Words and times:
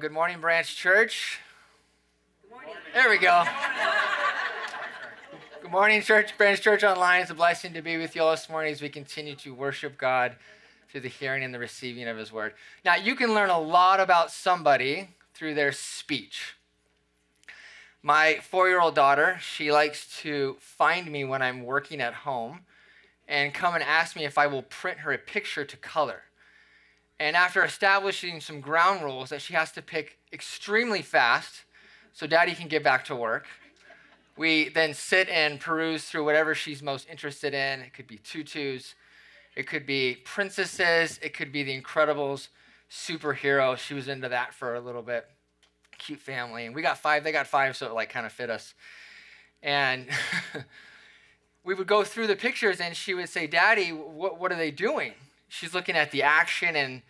Good 0.00 0.12
morning, 0.12 0.40
Branch 0.40 0.74
Church. 0.74 1.40
Good 2.40 2.52
morning. 2.52 2.74
There 2.94 3.10
we 3.10 3.18
go. 3.18 3.44
Good 5.60 5.70
morning, 5.70 6.00
Church, 6.00 6.38
Branch 6.38 6.58
Church 6.58 6.82
Online. 6.82 7.20
It's 7.20 7.30
a 7.30 7.34
blessing 7.34 7.74
to 7.74 7.82
be 7.82 7.98
with 7.98 8.16
you 8.16 8.22
all 8.22 8.30
this 8.30 8.48
morning 8.48 8.72
as 8.72 8.80
we 8.80 8.88
continue 8.88 9.34
to 9.36 9.52
worship 9.52 9.98
God 9.98 10.36
through 10.88 11.02
the 11.02 11.08
hearing 11.08 11.44
and 11.44 11.52
the 11.52 11.58
receiving 11.58 12.08
of 12.08 12.16
His 12.16 12.32
Word. 12.32 12.54
Now, 12.82 12.94
you 12.94 13.14
can 13.14 13.34
learn 13.34 13.50
a 13.50 13.60
lot 13.60 14.00
about 14.00 14.30
somebody 14.30 15.10
through 15.34 15.52
their 15.52 15.70
speech. 15.70 16.54
My 18.02 18.38
four 18.40 18.70
year 18.70 18.80
old 18.80 18.94
daughter, 18.94 19.36
she 19.38 19.70
likes 19.70 20.18
to 20.22 20.56
find 20.60 21.12
me 21.12 21.26
when 21.26 21.42
I'm 21.42 21.62
working 21.62 22.00
at 22.00 22.14
home 22.14 22.60
and 23.28 23.52
come 23.52 23.74
and 23.74 23.84
ask 23.84 24.16
me 24.16 24.24
if 24.24 24.38
I 24.38 24.46
will 24.46 24.62
print 24.62 25.00
her 25.00 25.12
a 25.12 25.18
picture 25.18 25.66
to 25.66 25.76
color. 25.76 26.22
And 27.20 27.36
after 27.36 27.62
establishing 27.62 28.40
some 28.40 28.62
ground 28.62 29.04
rules 29.04 29.28
that 29.28 29.42
she 29.42 29.52
has 29.52 29.70
to 29.72 29.82
pick 29.82 30.16
extremely 30.32 31.02
fast 31.02 31.64
so 32.14 32.26
daddy 32.26 32.54
can 32.54 32.66
get 32.66 32.82
back 32.82 33.04
to 33.04 33.14
work, 33.14 33.46
we 34.38 34.70
then 34.70 34.94
sit 34.94 35.28
and 35.28 35.60
peruse 35.60 36.04
through 36.04 36.24
whatever 36.24 36.54
she's 36.54 36.82
most 36.82 37.06
interested 37.10 37.52
in. 37.52 37.80
It 37.80 37.92
could 37.92 38.06
be 38.06 38.16
tutus, 38.16 38.94
it 39.54 39.66
could 39.66 39.84
be 39.84 40.16
princesses, 40.24 41.20
it 41.22 41.34
could 41.34 41.52
be 41.52 41.62
the 41.62 41.78
Incredibles 41.78 42.48
superhero. 42.90 43.76
She 43.76 43.92
was 43.92 44.08
into 44.08 44.30
that 44.30 44.54
for 44.54 44.74
a 44.74 44.80
little 44.80 45.02
bit. 45.02 45.26
Cute 45.98 46.20
family. 46.20 46.64
And 46.64 46.74
we 46.74 46.80
got 46.80 46.96
five, 46.96 47.22
they 47.22 47.32
got 47.32 47.46
five, 47.46 47.76
so 47.76 47.86
it 47.86 47.92
like 47.92 48.08
kind 48.08 48.24
of 48.24 48.32
fit 48.32 48.48
us. 48.48 48.72
And 49.62 50.08
we 51.64 51.74
would 51.74 51.86
go 51.86 52.02
through 52.02 52.28
the 52.28 52.36
pictures 52.36 52.80
and 52.80 52.96
she 52.96 53.12
would 53.12 53.28
say, 53.28 53.46
Daddy, 53.46 53.90
what, 53.90 54.40
what 54.40 54.50
are 54.52 54.56
they 54.56 54.70
doing? 54.70 55.12
She's 55.50 55.74
looking 55.74 55.96
at 55.96 56.12
the 56.12 56.22
action 56.22 56.76
and 56.76 57.02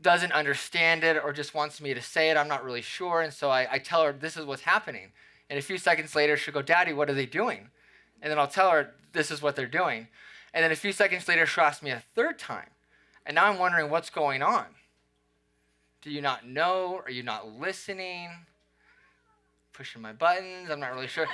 doesn't 0.00 0.32
understand 0.32 1.04
it 1.04 1.22
or 1.22 1.32
just 1.32 1.54
wants 1.54 1.80
me 1.80 1.94
to 1.94 2.02
say 2.02 2.30
it. 2.30 2.36
I'm 2.36 2.48
not 2.48 2.64
really 2.64 2.82
sure. 2.82 3.20
And 3.20 3.32
so 3.32 3.50
I, 3.50 3.68
I 3.70 3.78
tell 3.78 4.02
her, 4.02 4.12
this 4.12 4.36
is 4.36 4.44
what's 4.44 4.62
happening. 4.62 5.12
And 5.48 5.58
a 5.58 5.62
few 5.62 5.78
seconds 5.78 6.14
later, 6.14 6.36
she'll 6.36 6.54
go, 6.54 6.62
Daddy, 6.62 6.92
what 6.92 7.08
are 7.08 7.14
they 7.14 7.26
doing? 7.26 7.68
And 8.20 8.30
then 8.30 8.38
I'll 8.38 8.48
tell 8.48 8.70
her, 8.70 8.94
this 9.12 9.30
is 9.30 9.40
what 9.40 9.56
they're 9.56 9.66
doing. 9.66 10.08
And 10.52 10.64
then 10.64 10.72
a 10.72 10.76
few 10.76 10.92
seconds 10.92 11.28
later, 11.28 11.46
she'll 11.46 11.64
ask 11.64 11.82
me 11.82 11.90
a 11.90 12.02
third 12.14 12.38
time. 12.38 12.70
And 13.24 13.34
now 13.34 13.46
I'm 13.46 13.58
wondering 13.58 13.90
what's 13.90 14.10
going 14.10 14.42
on. 14.42 14.64
Do 16.02 16.10
you 16.10 16.22
not 16.22 16.46
know? 16.46 17.02
Are 17.04 17.10
you 17.10 17.22
not 17.22 17.58
listening? 17.58 18.30
Pushing 19.72 20.00
my 20.00 20.12
buttons? 20.12 20.70
I'm 20.70 20.80
not 20.80 20.94
really 20.94 21.08
sure. 21.08 21.26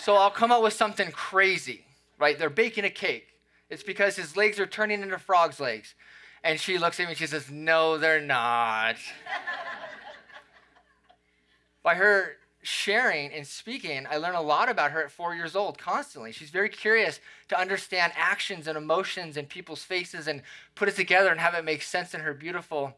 so 0.00 0.16
I'll 0.16 0.30
come 0.30 0.50
up 0.50 0.62
with 0.62 0.72
something 0.72 1.12
crazy, 1.12 1.84
right? 2.18 2.38
They're 2.38 2.50
baking 2.50 2.84
a 2.84 2.90
cake. 2.90 3.33
It's 3.74 3.82
because 3.82 4.14
his 4.14 4.36
legs 4.36 4.60
are 4.60 4.66
turning 4.66 5.02
into 5.02 5.18
frog's 5.18 5.58
legs. 5.58 5.96
And 6.44 6.60
she 6.60 6.78
looks 6.78 7.00
at 7.00 7.04
me 7.04 7.10
and 7.10 7.18
she 7.18 7.26
says, 7.26 7.50
No, 7.50 7.98
they're 7.98 8.20
not. 8.20 8.94
By 11.82 11.96
her 11.96 12.36
sharing 12.62 13.32
and 13.32 13.44
speaking, 13.44 14.06
I 14.08 14.18
learn 14.18 14.36
a 14.36 14.40
lot 14.40 14.68
about 14.68 14.92
her 14.92 15.02
at 15.02 15.10
four 15.10 15.34
years 15.34 15.56
old 15.56 15.76
constantly. 15.76 16.30
She's 16.30 16.50
very 16.50 16.68
curious 16.68 17.18
to 17.48 17.60
understand 17.60 18.12
actions 18.14 18.68
and 18.68 18.78
emotions 18.78 19.36
and 19.36 19.48
people's 19.48 19.82
faces 19.82 20.28
and 20.28 20.42
put 20.76 20.88
it 20.88 20.94
together 20.94 21.30
and 21.30 21.40
have 21.40 21.54
it 21.54 21.64
make 21.64 21.82
sense 21.82 22.14
in 22.14 22.20
her 22.20 22.32
beautiful 22.32 22.96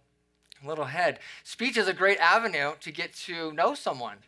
little 0.62 0.84
head. 0.84 1.20
Speech 1.42 1.78
is 1.78 1.88
a 1.88 1.94
great 1.94 2.18
avenue 2.18 2.72
to 2.80 2.92
get 2.92 3.14
to 3.14 3.50
know 3.52 3.74
someone. 3.74 4.18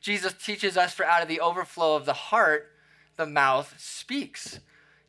Jesus 0.00 0.32
teaches 0.32 0.78
us 0.78 0.94
for 0.94 1.04
out 1.04 1.20
of 1.20 1.28
the 1.28 1.40
overflow 1.40 1.94
of 1.94 2.06
the 2.06 2.14
heart, 2.14 2.70
the 3.16 3.26
mouth 3.26 3.74
speaks 3.78 4.60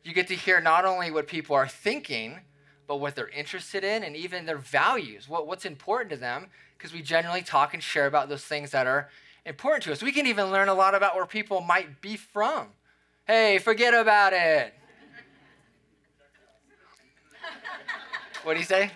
you 0.04 0.12
get 0.12 0.28
to 0.28 0.34
hear 0.34 0.60
not 0.60 0.84
only 0.84 1.10
what 1.10 1.26
people 1.26 1.54
are 1.54 1.68
thinking, 1.68 2.40
but 2.86 2.96
what 2.96 3.14
they're 3.14 3.28
interested 3.28 3.84
in 3.84 4.02
and 4.02 4.16
even 4.16 4.46
their 4.46 4.58
values, 4.58 5.28
what, 5.28 5.46
what's 5.46 5.64
important 5.64 6.10
to 6.10 6.16
them, 6.16 6.48
because 6.76 6.92
we 6.92 7.02
generally 7.02 7.42
talk 7.42 7.74
and 7.74 7.82
share 7.82 8.06
about 8.06 8.28
those 8.28 8.44
things 8.44 8.72
that 8.72 8.86
are 8.86 9.08
important 9.46 9.84
to 9.84 9.92
us. 9.92 10.02
We 10.02 10.12
can 10.12 10.26
even 10.26 10.50
learn 10.50 10.68
a 10.68 10.74
lot 10.74 10.94
about 10.94 11.14
where 11.14 11.26
people 11.26 11.60
might 11.60 12.00
be 12.00 12.16
from. 12.16 12.68
Hey, 13.26 13.58
forget 13.58 13.94
about 13.94 14.32
it. 14.32 14.74
what 18.42 18.54
do 18.54 18.58
you 18.58 18.66
say? 18.66 18.90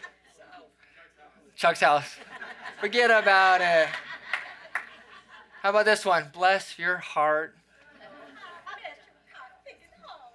Chuck's 1.55 1.81
house. 1.81 2.17
Forget 2.81 3.11
about 3.11 3.61
it. 3.61 3.89
How 5.63 5.71
about 5.71 5.85
this 5.85 6.05
one? 6.05 6.31
Bless 6.33 6.79
your 6.79 6.99
heart 6.99 7.57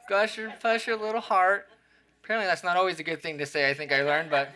Bless 0.07 0.38
your, 0.38 0.53
your 0.88 0.97
little 0.97 1.22
heart. 1.22 1.67
Apparently, 2.23 2.47
that's 2.47 2.63
not 2.63 2.78
always 2.78 3.00
a 3.00 3.03
good 3.03 3.22
thing 3.22 3.38
to 3.38 3.45
say, 3.45 3.69
I 3.69 3.73
think 3.73 3.91
I 3.91 4.03
learned, 4.03 4.29
but 4.29 4.50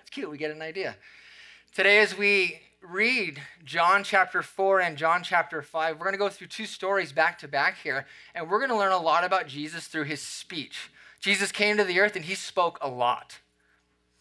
it's 0.00 0.10
cute. 0.10 0.30
We 0.30 0.38
get 0.38 0.50
an 0.50 0.62
idea. 0.62 0.96
Today, 1.74 1.98
as 1.98 2.16
we 2.16 2.60
read 2.82 3.40
John 3.64 4.04
chapter 4.04 4.42
4 4.42 4.80
and 4.80 4.96
John 4.96 5.22
chapter 5.22 5.62
5, 5.62 5.96
we're 5.96 6.04
going 6.04 6.12
to 6.12 6.18
go 6.18 6.28
through 6.28 6.48
two 6.48 6.66
stories 6.66 7.12
back 7.12 7.38
to 7.40 7.48
back 7.48 7.78
here, 7.82 8.06
and 8.34 8.50
we're 8.50 8.58
going 8.58 8.70
to 8.70 8.76
learn 8.76 8.92
a 8.92 8.98
lot 8.98 9.24
about 9.24 9.46
Jesus 9.46 9.86
through 9.86 10.04
his 10.04 10.20
speech. 10.20 10.90
Jesus 11.20 11.52
came 11.52 11.76
to 11.76 11.84
the 11.84 12.00
earth 12.00 12.16
and 12.16 12.24
he 12.24 12.34
spoke 12.34 12.78
a 12.80 12.88
lot. 12.88 13.38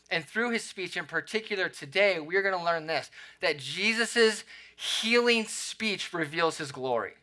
And 0.09 0.25
through 0.25 0.51
his 0.51 0.63
speech 0.63 0.97
in 0.97 1.05
particular 1.05 1.69
today, 1.69 2.19
we're 2.19 2.41
going 2.41 2.57
to 2.57 2.63
learn 2.63 2.87
this 2.87 3.11
that 3.41 3.59
Jesus' 3.59 4.43
healing 4.75 5.45
speech 5.45 6.13
reveals 6.13 6.57
his 6.57 6.71
glory. 6.71 7.13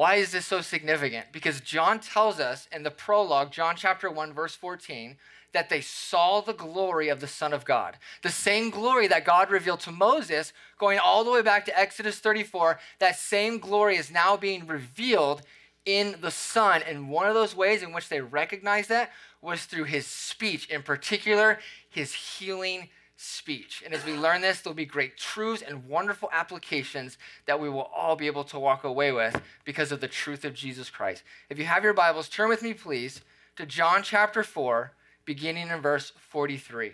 Why 0.00 0.14
is 0.14 0.32
this 0.32 0.46
so 0.46 0.62
significant? 0.62 1.26
Because 1.30 1.60
John 1.60 2.00
tells 2.00 2.40
us 2.40 2.66
in 2.72 2.84
the 2.84 2.90
prologue, 2.90 3.52
John 3.52 3.76
chapter 3.76 4.10
1, 4.10 4.32
verse 4.32 4.54
14, 4.54 5.18
that 5.52 5.68
they 5.68 5.82
saw 5.82 6.40
the 6.40 6.54
glory 6.54 7.10
of 7.10 7.20
the 7.20 7.26
Son 7.26 7.52
of 7.52 7.66
God. 7.66 7.98
The 8.22 8.30
same 8.30 8.70
glory 8.70 9.08
that 9.08 9.26
God 9.26 9.50
revealed 9.50 9.80
to 9.80 9.92
Moses, 9.92 10.54
going 10.78 10.98
all 10.98 11.22
the 11.22 11.30
way 11.30 11.42
back 11.42 11.66
to 11.66 11.78
Exodus 11.78 12.18
34, 12.18 12.78
that 12.98 13.18
same 13.18 13.58
glory 13.58 13.96
is 13.96 14.10
now 14.10 14.38
being 14.38 14.66
revealed 14.66 15.42
in 15.84 16.16
the 16.22 16.30
Son. 16.30 16.80
And 16.80 17.10
one 17.10 17.28
of 17.28 17.34
those 17.34 17.54
ways 17.54 17.82
in 17.82 17.92
which 17.92 18.08
they 18.08 18.22
recognized 18.22 18.88
that 18.88 19.10
was 19.42 19.66
through 19.66 19.84
his 19.84 20.06
speech, 20.06 20.66
in 20.70 20.82
particular, 20.82 21.58
his 21.90 22.14
healing 22.14 22.88
speech. 23.20 23.82
And 23.84 23.92
as 23.92 24.06
we 24.06 24.14
learn 24.14 24.40
this, 24.40 24.62
there'll 24.62 24.74
be 24.74 24.86
great 24.86 25.18
truths 25.18 25.62
and 25.62 25.86
wonderful 25.86 26.30
applications 26.32 27.18
that 27.44 27.60
we 27.60 27.68
will 27.68 27.90
all 27.94 28.16
be 28.16 28.26
able 28.26 28.44
to 28.44 28.58
walk 28.58 28.82
away 28.82 29.12
with 29.12 29.42
because 29.66 29.92
of 29.92 30.00
the 30.00 30.08
truth 30.08 30.42
of 30.42 30.54
Jesus 30.54 30.88
Christ. 30.88 31.22
If 31.50 31.58
you 31.58 31.66
have 31.66 31.84
your 31.84 31.92
Bibles, 31.92 32.30
turn 32.30 32.48
with 32.48 32.62
me, 32.62 32.72
please, 32.72 33.20
to 33.56 33.66
John 33.66 34.02
chapter 34.02 34.42
4, 34.42 34.92
beginning 35.26 35.68
in 35.68 35.82
verse 35.82 36.12
43. 36.16 36.92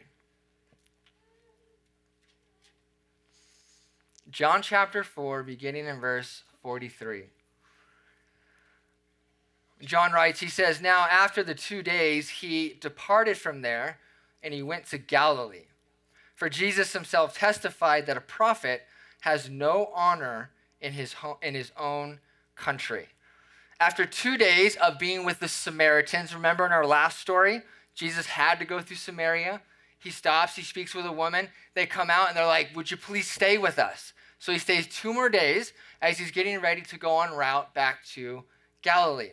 John 4.29 4.63
chapter 4.63 5.05
4, 5.05 5.45
beginning 5.45 5.87
in 5.87 6.01
verse 6.01 6.43
43. 6.61 7.27
John 9.83 10.11
writes, 10.11 10.41
he 10.41 10.49
says, 10.49 10.81
Now 10.81 11.07
after 11.09 11.45
the 11.45 11.55
two 11.55 11.85
days, 11.85 12.29
he 12.29 12.77
departed 12.81 13.37
from 13.37 13.63
there 13.63 14.01
and 14.43 14.53
he 14.53 14.63
went 14.63 14.87
to 14.87 14.99
Galilee 14.99 15.67
for 16.37 16.49
Jesus 16.49 16.93
himself 16.93 17.37
testified 17.37 18.07
that 18.07 18.17
a 18.17 18.21
prophet 18.21 18.83
has 19.23 19.51
no 19.51 19.91
honor 19.95 20.51
in 20.81 20.93
his, 20.93 21.17
in 21.43 21.55
his 21.55 21.73
own 21.77 22.21
country. 22.55 23.09
After 23.81 24.07
two 24.07 24.39
days 24.39 24.77
of 24.77 24.99
being 24.99 25.25
with 25.25 25.41
the 25.41 25.49
Samaritans, 25.49 26.35
remember 26.35 26.65
in 26.65 26.73
our 26.73 26.87
last 26.87 27.19
story, 27.19 27.63
Jesus 27.95 28.27
had 28.27 28.59
to 28.59 28.65
go 28.65 28.81
through 28.81 28.97
Samaria. 28.97 29.63
He 29.99 30.11
stops, 30.11 30.57
he 30.57 30.63
speaks 30.63 30.95
with 30.95 31.07
a 31.07 31.13
woman. 31.13 31.49
They 31.75 31.87
come 31.87 32.11
out 32.11 32.29
and 32.29 32.37
they're 32.37 32.47
like, 32.47 32.71
Would 32.77 32.91
you 32.91 32.97
please 32.97 33.29
stay 33.29 33.59
with 33.59 33.79
us? 33.79 34.13
So 34.39 34.53
he 34.53 34.59
stays 34.59 34.87
two 34.87 35.13
more 35.13 35.29
days 35.29 35.73
as 36.01 36.19
he's 36.19 36.31
getting 36.31 36.61
ready 36.61 36.83
to 36.83 36.99
go 36.99 37.11
on 37.13 37.33
route 37.33 37.73
back 37.75 38.05
to 38.13 38.45
Galilee. 38.83 39.33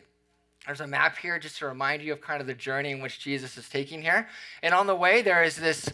There's 0.66 0.80
a 0.80 0.86
map 0.86 1.18
here 1.18 1.38
just 1.38 1.58
to 1.58 1.66
remind 1.66 2.02
you 2.02 2.14
of 2.14 2.22
kind 2.22 2.40
of 2.40 2.46
the 2.46 2.54
journey 2.54 2.90
in 2.90 3.02
which 3.02 3.20
Jesus 3.20 3.58
is 3.58 3.68
taking 3.68 4.00
here. 4.00 4.26
And 4.62 4.72
on 4.72 4.86
the 4.86 4.94
way, 4.94 5.20
there 5.20 5.44
is 5.44 5.56
this 5.56 5.90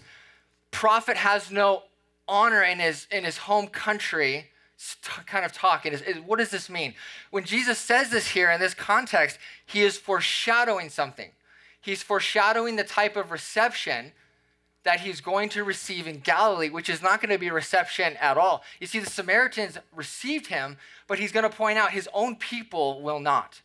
prophet 0.71 1.17
has 1.17 1.51
no 1.51 1.85
honor 2.29 2.63
in 2.63 2.79
his 2.79 3.07
in 3.11 3.25
his 3.25 3.39
home 3.39 3.67
country 3.67 4.51
kind 5.27 5.45
of 5.45 5.53
talk. 5.53 5.85
It 5.85 5.93
is, 5.93 6.01
it, 6.03 6.25
what 6.25 6.39
does 6.39 6.51
this 6.51 6.71
mean? 6.71 6.95
When 7.31 7.45
Jesus 7.45 7.79
says 7.79 8.11
this 8.11 8.29
here 8.29 8.51
in 8.51 8.61
this 8.61 8.73
context, 8.73 9.39
he 9.67 9.83
is 9.83 9.99
foreshadowing 9.99 10.89
something. 10.89 11.31
He's 11.81 12.03
foreshadowing 12.03 12.77
the 12.77 12.85
type 12.85 13.17
of 13.17 13.31
reception 13.31 14.13
that 14.83 15.01
he's 15.01 15.21
going 15.21 15.51
to 15.51 15.65
receive 15.65 16.07
in 16.07 16.21
Galilee, 16.21 16.71
which 16.71 16.89
is 16.89 17.03
not 17.03 17.21
going 17.21 17.33
to 17.33 17.39
be 17.39 17.51
reception 17.51 18.17
at 18.17 18.39
all. 18.39 18.63
You 18.81 18.87
see, 18.87 18.99
the 18.99 19.11
Samaritans 19.11 19.77
received 19.95 20.47
him, 20.47 20.79
but 21.07 21.19
he's 21.19 21.33
going 21.33 21.49
to 21.49 21.55
point 21.55 21.77
out 21.77 21.91
his 21.91 22.09
own 22.15 22.37
people 22.37 23.03
will 23.03 23.21
not. 23.21 23.61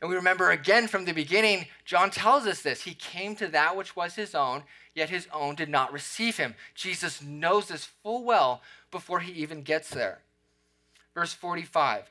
And 0.00 0.08
we 0.08 0.16
remember 0.16 0.50
again 0.50 0.86
from 0.86 1.04
the 1.04 1.12
beginning, 1.12 1.66
John 1.84 2.10
tells 2.10 2.46
us 2.46 2.62
this. 2.62 2.82
He 2.82 2.94
came 2.94 3.34
to 3.36 3.48
that 3.48 3.76
which 3.76 3.96
was 3.96 4.14
his 4.14 4.34
own, 4.34 4.62
yet 4.98 5.10
his 5.10 5.28
own 5.32 5.54
did 5.54 5.68
not 5.68 5.92
receive 5.92 6.36
him. 6.36 6.54
Jesus 6.74 7.22
knows 7.22 7.68
this 7.68 7.84
full 7.84 8.24
well 8.24 8.62
before 8.90 9.20
he 9.20 9.32
even 9.32 9.62
gets 9.62 9.90
there. 9.90 10.18
Verse 11.14 11.32
45. 11.32 12.10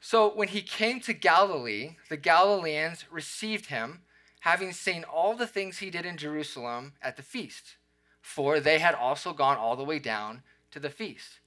So 0.00 0.28
when 0.34 0.48
he 0.48 0.60
came 0.60 1.00
to 1.00 1.12
Galilee, 1.12 1.96
the 2.10 2.16
Galileans 2.16 3.04
received 3.10 3.66
him, 3.66 4.00
having 4.40 4.72
seen 4.72 5.04
all 5.04 5.34
the 5.34 5.46
things 5.46 5.78
he 5.78 5.88
did 5.88 6.04
in 6.04 6.16
Jerusalem 6.16 6.92
at 7.00 7.16
the 7.16 7.22
feast, 7.22 7.76
for 8.20 8.60
they 8.60 8.80
had 8.80 8.94
also 8.94 9.32
gone 9.32 9.56
all 9.56 9.76
the 9.76 9.84
way 9.84 9.98
down 9.98 10.42
to 10.72 10.80
the 10.80 10.90
feast. 10.90 11.40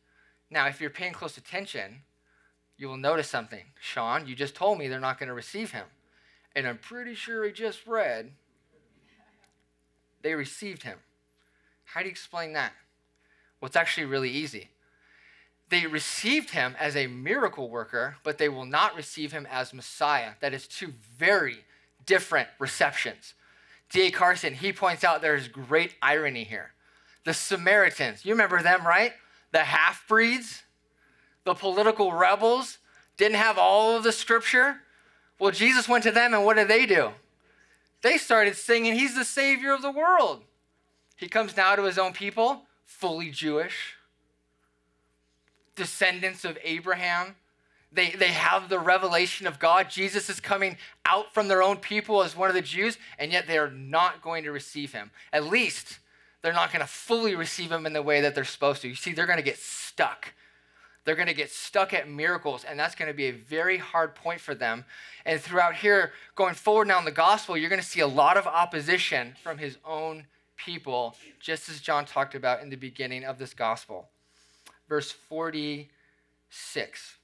Now, 0.50 0.68
if 0.68 0.81
you're 0.81 0.90
paying 0.90 1.14
close 1.14 1.38
attention, 1.38 2.04
you 2.78 2.88
will 2.88 2.98
notice 2.98 3.30
something. 3.30 3.66
Sean, 3.80 4.26
you 4.26 4.36
just 4.36 4.56
told 4.56 4.80
me 4.80 4.88
they're 4.88 5.00
not 5.00 5.20
going 5.20 5.28
to 5.28 5.34
receive 5.34 5.72
him. 5.72 5.86
And 6.56 6.66
I'm 6.66 6.78
pretty 6.78 7.14
sure 7.14 7.46
he 7.46 7.52
just 7.52 7.86
read 7.86 8.31
they 10.21 10.33
received 10.33 10.83
him. 10.83 10.98
How 11.86 12.01
do 12.01 12.06
you 12.06 12.12
explain 12.12 12.54
that? 12.54 12.74
Well, 13.60 13.68
it's 13.68 13.75
actually 13.75 14.06
really 14.06 14.30
easy. 14.30 14.69
They 15.69 15.86
received 15.86 16.51
him 16.51 16.75
as 16.80 16.95
a 16.95 17.07
miracle 17.07 17.69
worker, 17.69 18.18
but 18.24 18.38
they 18.38 18.50
will 18.50 18.66
not 18.66 18.95
receive 18.95 19.31
him 19.31 19.48
as 19.50 19.74
Messiah. 19.74 20.31
That 20.39 20.54
is 20.54 20.68
two 20.68 20.94
very 21.18 21.60
different 22.06 22.50
receptions. 22.57 23.36
D.A. 23.89 24.12
Carson, 24.12 24.54
he 24.54 24.74
points 24.74 25.04
out 25.04 25.21
there's 25.21 25.48
great 25.48 25.95
irony 26.01 26.44
here. 26.44 26.71
The 27.24 27.33
Samaritans, 27.33 28.25
you 28.25 28.33
remember 28.33 28.62
them, 28.62 28.86
right? 28.86 29.13
The 29.51 29.60
half 29.60 30.07
breeds, 30.07 30.63
the 31.44 31.54
political 31.54 32.13
rebels, 32.13 32.77
didn't 33.18 33.38
have 33.38 33.57
all 33.57 33.95
of 33.95 34.04
the 34.04 34.12
scripture. 34.12 34.77
Well, 35.39 35.51
Jesus 35.51 35.88
went 35.88 36.04
to 36.04 36.12
them, 36.12 36.33
and 36.33 36.45
what 36.45 36.56
did 36.56 36.68
they 36.68 36.86
do? 36.86 37.12
They 38.01 38.18
started 38.18 38.56
singing, 38.56 38.94
He's 38.96 39.16
the 39.16 39.25
Savior 39.25 39.74
of 39.74 39.81
the 39.81 39.92
world. 39.92 40.44
He 41.16 41.28
comes 41.28 41.57
now 41.57 41.75
to 41.75 41.84
his 41.84 41.98
own 41.98 42.13
people, 42.13 42.63
fully 42.86 43.30
Jewish, 43.30 43.96
descendants 45.75 46.46
of 46.46 46.57
Abraham. 46.63 47.36
They, 47.92 48.12
they 48.12 48.28
have 48.28 48.69
the 48.69 48.80
revelation 48.80 49.48
of 49.48 49.60
God. 49.60 49.90
Jesus 49.90 50.30
is 50.30 50.40
coming 50.40 50.78
out 51.06 51.34
from 51.34 51.48
their 51.48 51.63
own 51.63 51.78
people 51.78 52.24
as 52.24 52.38
one 52.38 52.50
of 52.50 52.56
the 52.56 52.62
Jews, 52.62 52.98
and 53.18 53.31
yet 53.31 53.48
they 53.48 53.57
are 53.57 53.72
not 53.72 54.22
going 54.22 54.44
to 54.44 54.52
receive 54.52 54.94
him. 54.94 55.12
At 55.34 55.45
least 55.45 56.00
they're 56.42 56.54
not 56.54 56.72
going 56.72 56.81
to 56.81 56.88
fully 56.88 57.36
receive 57.36 57.72
him 57.72 57.86
in 57.86 57.94
the 57.94 58.02
way 58.02 58.22
that 58.22 58.36
they're 58.36 58.45
supposed 58.45 58.81
to. 58.84 58.88
You 58.88 58.95
see, 58.95 59.12
they're 59.12 59.25
going 59.25 59.38
to 59.38 59.44
get 59.44 59.57
stuck. 59.57 60.34
They're 61.10 61.16
going 61.16 61.28
to 61.28 61.34
get 61.34 61.50
stuck 61.50 61.92
at 61.92 62.08
miracles, 62.08 62.64
and 62.64 62.80
that's 62.80 62.94
going 62.94 63.08
to 63.08 63.16
be 63.16 63.26
a 63.26 63.32
very 63.32 63.80
hard 63.80 64.14
point 64.14 64.40
for 64.40 64.54
them. 64.54 64.86
And 65.26 65.42
throughout 65.42 65.74
here, 65.74 66.12
going 66.36 66.54
forward 66.54 66.88
now 66.88 67.00
in 67.00 67.06
the 67.06 67.10
gospel, 67.10 67.58
you're 67.58 67.68
going 67.68 67.82
to 67.82 67.88
see 67.88 68.02
a 68.02 68.06
lot 68.06 68.38
of 68.38 68.46
opposition 68.46 69.34
from 69.42 69.58
his 69.58 69.80
own 69.84 70.28
people, 70.56 71.16
just 71.40 71.68
as 71.68 71.80
John 71.80 72.06
talked 72.06 72.36
about 72.36 72.62
in 72.62 72.70
the 72.70 72.76
beginning 72.76 73.24
of 73.24 73.40
this 73.40 73.56
gospel. 73.56 74.10
Verse 74.88 75.12
46. 75.12 77.16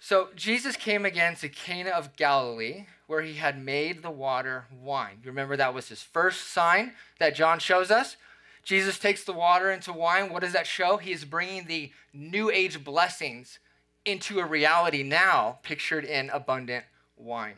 So 0.00 0.30
Jesus 0.34 0.74
came 0.74 1.06
again 1.06 1.36
to 1.36 1.48
Cana 1.48 1.90
of 1.90 2.16
Galilee, 2.16 2.86
where 3.06 3.22
he 3.22 3.34
had 3.34 3.62
made 3.62 4.02
the 4.02 4.10
water 4.10 4.64
wine. 4.82 5.18
You 5.22 5.30
remember 5.30 5.56
that 5.56 5.72
was 5.72 5.88
his 5.88 6.02
first 6.02 6.48
sign 6.48 6.94
that 7.20 7.36
John 7.36 7.60
shows 7.60 7.92
us. 7.92 8.16
Jesus 8.64 8.98
takes 8.98 9.24
the 9.24 9.32
water 9.32 9.70
into 9.70 9.92
wine. 9.92 10.32
What 10.32 10.42
does 10.42 10.54
that 10.54 10.66
show? 10.66 10.96
He 10.96 11.12
is 11.12 11.24
bringing 11.24 11.66
the 11.66 11.92
new 12.12 12.50
age 12.50 12.82
blessings 12.82 13.58
into 14.04 14.40
a 14.40 14.44
reality 14.44 15.02
now 15.02 15.58
pictured 15.62 16.04
in 16.04 16.30
abundant 16.30 16.84
wine. 17.16 17.56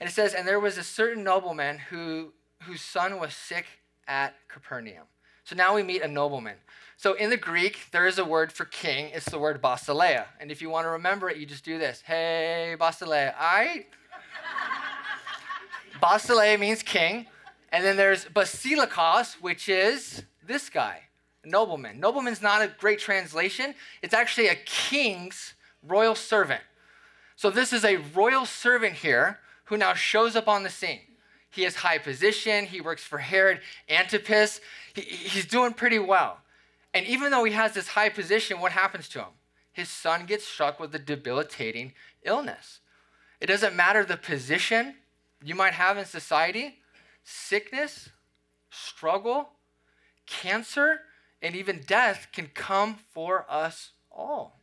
And 0.00 0.08
it 0.08 0.12
says, 0.12 0.34
And 0.34 0.46
there 0.46 0.60
was 0.60 0.78
a 0.78 0.84
certain 0.84 1.24
nobleman 1.24 1.78
who, 1.90 2.32
whose 2.62 2.80
son 2.80 3.18
was 3.18 3.34
sick 3.34 3.66
at 4.06 4.34
Capernaum. 4.48 5.06
So 5.44 5.56
now 5.56 5.74
we 5.74 5.82
meet 5.82 6.02
a 6.02 6.08
nobleman. 6.08 6.56
So 6.96 7.14
in 7.14 7.30
the 7.30 7.36
Greek, 7.36 7.88
there 7.92 8.06
is 8.06 8.18
a 8.18 8.24
word 8.24 8.52
for 8.52 8.64
king. 8.64 9.10
It's 9.14 9.28
the 9.28 9.38
word 9.38 9.62
basileia. 9.62 10.26
And 10.40 10.50
if 10.50 10.60
you 10.60 10.68
want 10.68 10.84
to 10.84 10.90
remember 10.90 11.30
it, 11.30 11.36
you 11.36 11.46
just 11.46 11.64
do 11.64 11.78
this. 11.78 12.02
Hey, 12.02 12.76
basileia. 12.78 13.34
I. 13.38 13.86
basileia 16.02 16.58
means 16.58 16.82
king. 16.82 17.26
And 17.70 17.84
then 17.84 17.96
there's 17.96 18.24
basilikos, 18.24 19.34
which 19.34 19.68
is 19.68 20.22
this 20.46 20.70
guy, 20.70 21.02
nobleman. 21.44 22.00
Nobleman's 22.00 22.42
not 22.42 22.62
a 22.62 22.72
great 22.78 22.98
translation. 22.98 23.74
It's 24.02 24.14
actually 24.14 24.48
a 24.48 24.54
king's 24.54 25.54
royal 25.86 26.14
servant. 26.14 26.62
So 27.36 27.50
this 27.50 27.72
is 27.72 27.84
a 27.84 27.96
royal 28.14 28.46
servant 28.46 28.94
here 28.94 29.38
who 29.64 29.76
now 29.76 29.94
shows 29.94 30.34
up 30.34 30.48
on 30.48 30.62
the 30.62 30.70
scene. 30.70 31.00
He 31.50 31.62
has 31.62 31.76
high 31.76 31.98
position. 31.98 32.66
He 32.66 32.80
works 32.80 33.04
for 33.04 33.18
Herod 33.18 33.60
Antipas. 33.88 34.60
He, 34.94 35.02
he's 35.02 35.46
doing 35.46 35.72
pretty 35.72 35.98
well. 35.98 36.38
And 36.94 37.06
even 37.06 37.30
though 37.30 37.44
he 37.44 37.52
has 37.52 37.74
this 37.74 37.88
high 37.88 38.08
position, 38.08 38.60
what 38.60 38.72
happens 38.72 39.08
to 39.10 39.20
him? 39.20 39.28
His 39.72 39.88
son 39.88 40.26
gets 40.26 40.44
struck 40.44 40.80
with 40.80 40.94
a 40.94 40.98
debilitating 40.98 41.92
illness. 42.24 42.80
It 43.40 43.46
doesn't 43.46 43.76
matter 43.76 44.04
the 44.04 44.16
position 44.16 44.96
you 45.44 45.54
might 45.54 45.74
have 45.74 45.96
in 45.96 46.04
society, 46.04 46.78
sickness, 47.28 48.08
struggle, 48.70 49.50
cancer, 50.26 51.00
and 51.42 51.54
even 51.54 51.82
death 51.86 52.28
can 52.32 52.46
come 52.54 52.96
for 53.12 53.44
us 53.50 53.90
all. 54.10 54.60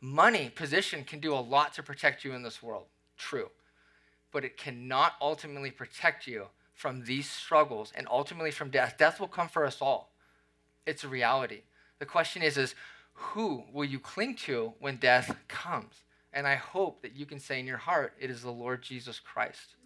Money, 0.00 0.48
position 0.48 1.04
can 1.04 1.20
do 1.20 1.34
a 1.34 1.36
lot 1.36 1.74
to 1.74 1.82
protect 1.82 2.24
you 2.24 2.32
in 2.32 2.42
this 2.42 2.62
world. 2.62 2.86
True. 3.18 3.50
But 4.32 4.44
it 4.46 4.56
cannot 4.56 5.12
ultimately 5.20 5.70
protect 5.70 6.26
you 6.26 6.46
from 6.72 7.04
these 7.04 7.28
struggles 7.28 7.92
and 7.94 8.08
ultimately 8.10 8.50
from 8.50 8.70
death. 8.70 8.96
Death 8.98 9.20
will 9.20 9.28
come 9.28 9.48
for 9.48 9.66
us 9.66 9.82
all. 9.82 10.14
It's 10.86 11.04
a 11.04 11.08
reality. 11.08 11.62
The 11.98 12.06
question 12.06 12.40
is 12.40 12.56
is 12.56 12.74
who 13.12 13.62
will 13.72 13.84
you 13.84 13.98
cling 13.98 14.36
to 14.36 14.72
when 14.78 14.96
death 14.96 15.36
comes? 15.48 16.02
And 16.32 16.46
I 16.46 16.54
hope 16.54 17.02
that 17.02 17.14
you 17.14 17.26
can 17.26 17.40
say 17.40 17.60
in 17.60 17.66
your 17.66 17.76
heart, 17.76 18.14
it 18.18 18.30
is 18.30 18.42
the 18.42 18.50
Lord 18.50 18.82
Jesus 18.82 19.20
Christ. 19.20 19.76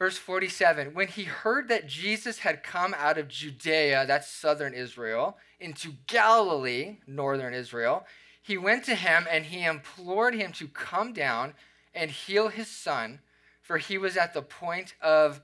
Verse 0.00 0.16
47 0.16 0.94
When 0.94 1.08
he 1.08 1.24
heard 1.24 1.68
that 1.68 1.86
Jesus 1.86 2.38
had 2.38 2.62
come 2.62 2.94
out 2.96 3.18
of 3.18 3.28
Judea, 3.28 4.06
that's 4.06 4.26
southern 4.26 4.72
Israel, 4.72 5.36
into 5.60 5.92
Galilee, 6.06 6.96
northern 7.06 7.52
Israel, 7.52 8.06
he 8.42 8.56
went 8.56 8.82
to 8.86 8.94
him 8.94 9.26
and 9.30 9.44
he 9.44 9.62
implored 9.62 10.34
him 10.34 10.52
to 10.52 10.66
come 10.68 11.12
down 11.12 11.52
and 11.94 12.10
heal 12.10 12.48
his 12.48 12.68
son, 12.68 13.20
for 13.60 13.76
he 13.76 13.98
was 13.98 14.16
at 14.16 14.32
the 14.32 14.40
point 14.40 14.94
of 15.02 15.42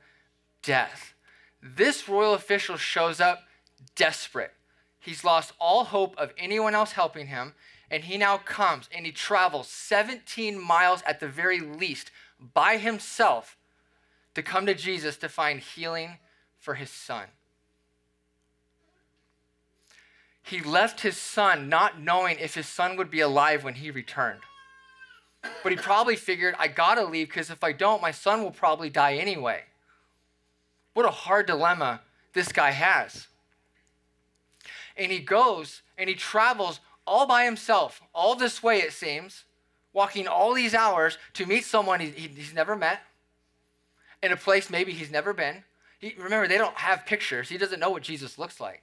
death. 0.63 1.13
This 1.63 2.09
royal 2.09 2.33
official 2.33 2.79
shows 2.79 3.21
up 3.21 3.43
desperate. 3.95 4.55
He's 4.99 5.23
lost 5.23 5.53
all 5.61 5.85
hope 5.85 6.17
of 6.17 6.33
anyone 6.39 6.75
else 6.75 6.93
helping 6.93 7.27
him, 7.27 7.53
and 7.91 8.05
he 8.05 8.17
now 8.17 8.39
comes 8.39 8.89
and 8.97 9.05
he 9.05 9.13
travels 9.13 9.69
17 9.69 10.59
miles 10.59 11.03
at 11.07 11.21
the 11.21 11.29
very 11.29 11.61
least 11.61 12.11
by 12.55 12.79
himself 12.79 13.59
to 14.37 14.43
come 14.43 14.67
to 14.67 14.75
Jesus 14.75 15.17
to 15.17 15.31
find 15.31 15.61
healing 15.61 16.19
for 16.59 16.75
his 16.75 16.91
son. 16.91 17.25
He 20.43 20.61
left 20.61 21.01
his 21.01 21.17
son 21.17 21.71
not 21.71 22.03
knowing 22.03 22.37
if 22.39 22.55
his 22.55 22.67
son 22.67 22.99
would 22.99 23.11
be 23.11 23.21
alive 23.21 23.65
when 23.65 23.77
he 23.77 23.91
returned. 23.91 24.41
But 25.63 25.73
he 25.73 25.79
probably 25.79 26.17
figured, 26.17 26.55
I 26.59 26.69
gotta 26.69 27.07
leave 27.07 27.29
because 27.29 27.49
if 27.49 27.65
I 27.65 27.73
don't, 27.73 28.03
my 28.03 28.11
son 28.11 28.43
will 28.43 28.51
probably 28.51 28.91
die 28.91 29.15
anyway. 29.15 29.63
What 30.93 31.07
a 31.07 31.11
hard 31.11 31.47
dilemma 31.47 32.03
this 32.35 32.53
guy 32.53 32.73
has. 32.73 33.29
And 34.99 35.11
he 35.11 35.21
goes 35.21 35.81
and 35.97 36.11
he 36.11 36.15
travels 36.15 36.81
all 37.07 37.27
by 37.27 37.47
himself, 37.47 38.03
all 38.15 38.35
this 38.35 38.63
way, 38.63 38.81
it 38.81 38.93
seems, 38.93 39.45
walking 39.95 40.29
all 40.29 40.53
these 40.53 40.75
hours 40.75 41.17
to 41.33 41.47
meet 41.47 41.65
someone 41.65 42.01
he, 42.01 42.11
he, 42.11 42.29
he's 42.29 42.53
never 42.53 42.77
met 42.77 43.01
in 44.27 44.33
a 44.33 44.37
place 44.37 44.69
maybe 44.69 44.93
he's 44.93 45.11
never 45.11 45.33
been. 45.33 45.65
He, 45.99 46.15
remember, 46.19 46.47
they 46.47 46.59
don't 46.59 46.77
have 46.77 47.07
pictures. 47.07 47.49
He 47.49 47.57
doesn't 47.57 47.81
know 47.81 47.91
what 47.91 48.03
Jesus 48.03 48.39
looks 48.39 48.61
like. 48.61 48.83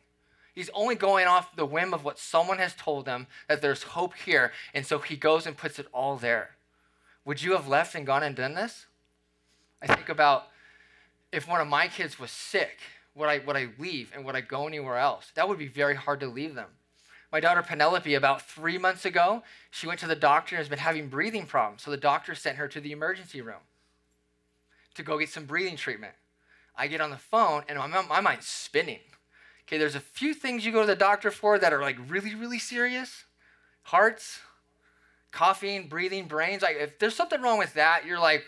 He's 0.55 0.69
only 0.73 0.95
going 0.95 1.27
off 1.27 1.55
the 1.55 1.65
whim 1.65 1.93
of 1.93 2.03
what 2.03 2.19
someone 2.19 2.59
has 2.59 2.73
told 2.73 3.07
him 3.07 3.27
that 3.47 3.62
there's 3.62 3.83
hope 3.83 4.13
here. 4.15 4.51
And 4.73 4.85
so 4.85 5.00
he 5.00 5.15
goes 5.15 5.45
and 5.45 5.57
puts 5.57 5.79
it 5.79 5.88
all 5.91 6.15
there. 6.15 6.51
Would 7.25 7.41
you 7.41 7.53
have 7.53 7.67
left 7.67 7.95
and 7.95 8.05
gone 8.05 8.23
and 8.23 8.35
done 8.35 8.53
this? 8.53 8.85
I 9.81 9.93
think 9.93 10.09
about 10.09 10.47
if 11.31 11.47
one 11.47 11.62
of 11.62 11.67
my 11.67 11.88
kids 11.88 12.19
was 12.19 12.31
sick, 12.31 12.77
would 13.15 13.29
I, 13.29 13.39
would 13.39 13.55
I 13.55 13.69
leave 13.79 14.12
and 14.13 14.23
would 14.25 14.35
I 14.35 14.41
go 14.41 14.67
anywhere 14.67 14.97
else? 14.97 15.31
That 15.35 15.50
would 15.50 15.57
be 15.57 15.67
very 15.67 15.95
hard 15.95 16.19
to 16.19 16.27
leave 16.27 16.55
them. 16.55 16.69
My 17.31 17.39
daughter 17.39 17.63
Penelope, 17.63 18.13
about 18.13 18.47
three 18.47 18.77
months 18.77 19.05
ago, 19.05 19.41
she 19.71 19.88
went 19.88 20.00
to 20.01 20.07
the 20.07 20.15
doctor 20.15 20.55
and 20.55 20.62
has 20.62 20.69
been 20.69 20.77
having 20.77 21.07
breathing 21.07 21.47
problems. 21.47 21.81
So 21.81 21.89
the 21.89 21.97
doctor 21.97 22.35
sent 22.35 22.57
her 22.57 22.67
to 22.67 22.79
the 22.79 22.91
emergency 22.91 23.41
room 23.41 23.62
to 24.95 25.03
go 25.03 25.17
get 25.17 25.29
some 25.29 25.45
breathing 25.45 25.75
treatment. 25.75 26.13
I 26.75 26.88
get 26.88 27.01
on 27.01 27.12
the 27.12 27.17
phone 27.17 27.63
and 27.67 27.77
my, 27.77 28.01
my 28.07 28.21
mind's 28.21 28.47
spinning. 28.47 29.00
Okay, 29.67 29.77
there's 29.77 29.95
a 29.95 30.00
few 30.00 30.33
things 30.33 30.65
you 30.65 30.71
go 30.71 30.81
to 30.81 30.88
the 30.88 30.95
doctor 30.95 31.31
for 31.31 31.57
that 31.57 31.71
are 31.71 31.81
like 31.81 31.97
really, 32.07 32.35
really 32.35 32.59
serious 32.59 33.25
hearts, 33.83 34.39
coughing, 35.31 35.88
breathing, 35.88 36.25
brains. 36.25 36.62
Like, 36.62 36.77
if 36.79 37.00
there's 37.00 37.15
something 37.15 37.41
wrong 37.41 37.57
with 37.57 37.73
that, 37.73 38.05
you're 38.05 38.19
like, 38.19 38.43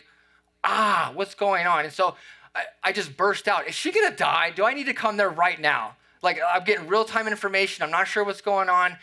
ah, 0.64 1.12
what's 1.14 1.36
going 1.36 1.68
on? 1.68 1.86
And 1.86 1.94
so 1.94 2.16
I, 2.54 2.64
I 2.84 2.92
just 2.92 3.16
burst 3.18 3.48
out. 3.48 3.68
Is 3.68 3.76
she 3.76 3.92
gonna 3.92 4.16
die? 4.16 4.52
Do 4.56 4.66
I 4.66 4.74
need 4.74 4.86
to 4.86 4.94
come 4.94 5.18
there 5.18 5.30
right 5.30 5.60
now? 5.60 5.96
Like, 6.22 6.40
I'm 6.48 6.64
getting 6.64 6.88
real 6.88 7.06
time 7.06 7.28
information. 7.28 7.84
I'm 7.84 7.92
not 7.92 8.08
sure 8.08 8.24
what's 8.24 8.42
going 8.42 8.70
on. 8.70 8.98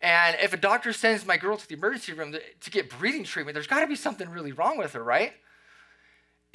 And 0.00 0.36
if 0.42 0.52
a 0.52 0.56
doctor 0.56 0.92
sends 0.92 1.26
my 1.26 1.36
girl 1.36 1.56
to 1.56 1.68
the 1.68 1.74
emergency 1.74 2.12
room 2.12 2.32
to, 2.32 2.40
to 2.60 2.70
get 2.70 2.90
breathing 2.90 3.24
treatment, 3.24 3.54
there's 3.54 3.66
gotta 3.66 3.86
be 3.86 3.96
something 3.96 4.28
really 4.28 4.52
wrong 4.52 4.78
with 4.78 4.92
her, 4.92 5.02
right? 5.02 5.32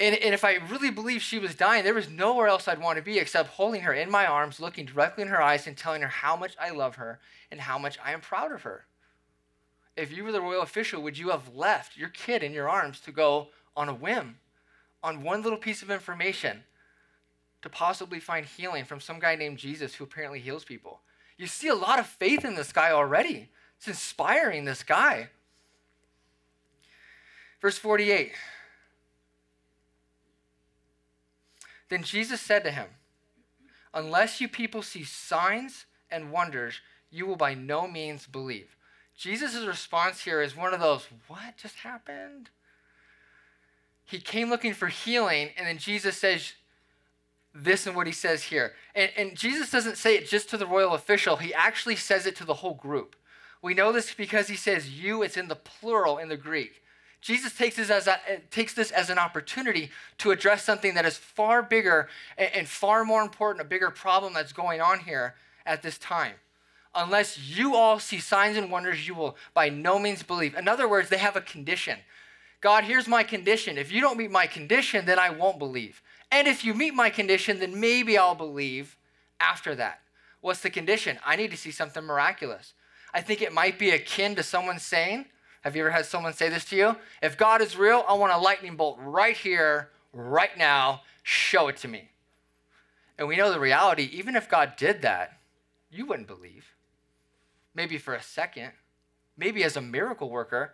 And, 0.00 0.16
and 0.16 0.32
if 0.32 0.44
I 0.44 0.54
really 0.54 0.90
believed 0.90 1.22
she 1.22 1.38
was 1.38 1.54
dying, 1.54 1.84
there 1.84 1.92
was 1.92 2.08
nowhere 2.08 2.48
else 2.48 2.66
I'd 2.66 2.80
want 2.80 2.96
to 2.96 3.04
be 3.04 3.18
except 3.18 3.50
holding 3.50 3.82
her 3.82 3.92
in 3.92 4.10
my 4.10 4.24
arms, 4.24 4.58
looking 4.58 4.86
directly 4.86 5.22
in 5.22 5.28
her 5.28 5.42
eyes, 5.42 5.66
and 5.66 5.76
telling 5.76 6.00
her 6.00 6.08
how 6.08 6.36
much 6.36 6.56
I 6.58 6.70
love 6.70 6.96
her 6.96 7.20
and 7.50 7.60
how 7.60 7.78
much 7.78 7.98
I 8.02 8.12
am 8.12 8.22
proud 8.22 8.50
of 8.50 8.62
her. 8.62 8.86
If 9.98 10.10
you 10.10 10.24
were 10.24 10.32
the 10.32 10.40
royal 10.40 10.62
official, 10.62 11.02
would 11.02 11.18
you 11.18 11.28
have 11.28 11.54
left 11.54 11.98
your 11.98 12.08
kid 12.08 12.42
in 12.42 12.54
your 12.54 12.70
arms 12.70 13.00
to 13.00 13.12
go 13.12 13.48
on 13.76 13.90
a 13.90 13.94
whim, 13.94 14.38
on 15.02 15.22
one 15.22 15.42
little 15.42 15.58
piece 15.58 15.82
of 15.82 15.90
information, 15.90 16.64
to 17.60 17.68
possibly 17.68 18.20
find 18.20 18.46
healing 18.46 18.86
from 18.86 19.00
some 19.00 19.20
guy 19.20 19.36
named 19.36 19.58
Jesus 19.58 19.94
who 19.94 20.04
apparently 20.04 20.40
heals 20.40 20.64
people? 20.64 21.00
You 21.36 21.46
see 21.46 21.68
a 21.68 21.74
lot 21.74 21.98
of 21.98 22.06
faith 22.06 22.46
in 22.46 22.54
this 22.54 22.72
guy 22.72 22.90
already. 22.90 23.50
It's 23.76 23.88
inspiring, 23.88 24.64
this 24.64 24.82
guy. 24.82 25.28
Verse 27.60 27.76
48. 27.76 28.32
Then 31.90 32.02
Jesus 32.02 32.40
said 32.40 32.64
to 32.64 32.70
him, 32.70 32.86
Unless 33.92 34.40
you 34.40 34.48
people 34.48 34.82
see 34.82 35.04
signs 35.04 35.84
and 36.10 36.32
wonders, 36.32 36.80
you 37.10 37.26
will 37.26 37.36
by 37.36 37.54
no 37.54 37.86
means 37.86 38.26
believe. 38.26 38.76
Jesus' 39.16 39.66
response 39.66 40.22
here 40.22 40.40
is 40.40 40.56
one 40.56 40.72
of 40.72 40.80
those, 40.80 41.06
What 41.28 41.58
just 41.58 41.80
happened? 41.80 42.48
He 44.04 44.18
came 44.18 44.48
looking 44.48 44.72
for 44.72 44.88
healing, 44.88 45.50
and 45.56 45.66
then 45.66 45.78
Jesus 45.78 46.16
says 46.16 46.54
this 47.54 47.86
and 47.86 47.94
what 47.94 48.06
he 48.06 48.12
says 48.12 48.44
here. 48.44 48.72
And, 48.94 49.10
and 49.16 49.36
Jesus 49.36 49.70
doesn't 49.70 49.98
say 49.98 50.16
it 50.16 50.28
just 50.28 50.48
to 50.50 50.56
the 50.56 50.66
royal 50.66 50.94
official, 50.94 51.36
he 51.36 51.52
actually 51.52 51.96
says 51.96 52.26
it 52.26 52.36
to 52.36 52.44
the 52.44 52.54
whole 52.54 52.74
group. 52.74 53.16
We 53.62 53.74
know 53.74 53.92
this 53.92 54.14
because 54.14 54.48
he 54.48 54.56
says 54.56 54.90
you, 54.90 55.22
it's 55.22 55.36
in 55.36 55.48
the 55.48 55.56
plural 55.56 56.18
in 56.18 56.28
the 56.28 56.36
Greek. 56.36 56.79
Jesus 57.20 57.54
takes 57.54 57.76
this 57.76 57.90
as 57.90 58.06
a, 58.06 58.18
takes 58.50 58.72
this 58.74 58.90
as 58.90 59.10
an 59.10 59.18
opportunity 59.18 59.90
to 60.18 60.30
address 60.30 60.64
something 60.64 60.94
that 60.94 61.04
is 61.04 61.16
far 61.16 61.62
bigger 61.62 62.08
and, 62.38 62.50
and 62.54 62.68
far 62.68 63.04
more 63.04 63.22
important, 63.22 63.64
a 63.64 63.68
bigger 63.68 63.90
problem 63.90 64.32
that's 64.32 64.52
going 64.52 64.80
on 64.80 65.00
here 65.00 65.34
at 65.66 65.82
this 65.82 65.98
time. 65.98 66.34
Unless 66.94 67.38
you 67.56 67.76
all 67.76 67.98
see 67.98 68.18
signs 68.18 68.56
and 68.56 68.70
wonders, 68.70 69.06
you 69.06 69.14
will 69.14 69.36
by 69.54 69.68
no 69.68 69.98
means 69.98 70.22
believe. 70.22 70.54
In 70.54 70.66
other 70.66 70.88
words, 70.88 71.08
they 71.08 71.18
have 71.18 71.36
a 71.36 71.40
condition. 71.40 71.98
God, 72.60 72.84
here's 72.84 73.06
my 73.06 73.22
condition. 73.22 73.78
If 73.78 73.92
you 73.92 74.00
don't 74.00 74.18
meet 74.18 74.30
my 74.30 74.46
condition, 74.46 75.06
then 75.06 75.18
I 75.18 75.30
won't 75.30 75.58
believe. 75.58 76.02
And 76.32 76.48
if 76.48 76.64
you 76.64 76.74
meet 76.74 76.94
my 76.94 77.10
condition, 77.10 77.58
then 77.58 77.78
maybe 77.78 78.18
I'll 78.18 78.34
believe 78.34 78.96
after 79.38 79.74
that. 79.76 80.00
What's 80.40 80.60
the 80.60 80.70
condition? 80.70 81.18
I 81.24 81.36
need 81.36 81.50
to 81.50 81.56
see 81.56 81.70
something 81.70 82.04
miraculous. 82.04 82.74
I 83.12 83.20
think 83.20 83.42
it 83.42 83.52
might 83.52 83.78
be 83.78 83.90
akin 83.90 84.34
to 84.36 84.42
someone 84.42 84.78
saying, 84.78 85.26
have 85.62 85.76
you 85.76 85.82
ever 85.82 85.90
had 85.90 86.06
someone 86.06 86.32
say 86.32 86.48
this 86.48 86.64
to 86.66 86.76
you? 86.76 86.96
If 87.22 87.36
God 87.36 87.60
is 87.60 87.76
real, 87.76 88.04
I 88.08 88.14
want 88.14 88.32
a 88.32 88.38
lightning 88.38 88.76
bolt 88.76 88.98
right 89.00 89.36
here, 89.36 89.90
right 90.12 90.56
now. 90.56 91.02
Show 91.22 91.68
it 91.68 91.76
to 91.78 91.88
me. 91.88 92.10
And 93.18 93.28
we 93.28 93.36
know 93.36 93.52
the 93.52 93.60
reality, 93.60 94.08
even 94.12 94.34
if 94.34 94.48
God 94.48 94.72
did 94.76 95.02
that, 95.02 95.38
you 95.90 96.06
wouldn't 96.06 96.28
believe. 96.28 96.64
Maybe 97.74 97.98
for 97.98 98.14
a 98.14 98.22
second, 98.22 98.72
maybe 99.36 99.62
as 99.62 99.76
a 99.76 99.82
miracle 99.82 100.30
worker, 100.30 100.72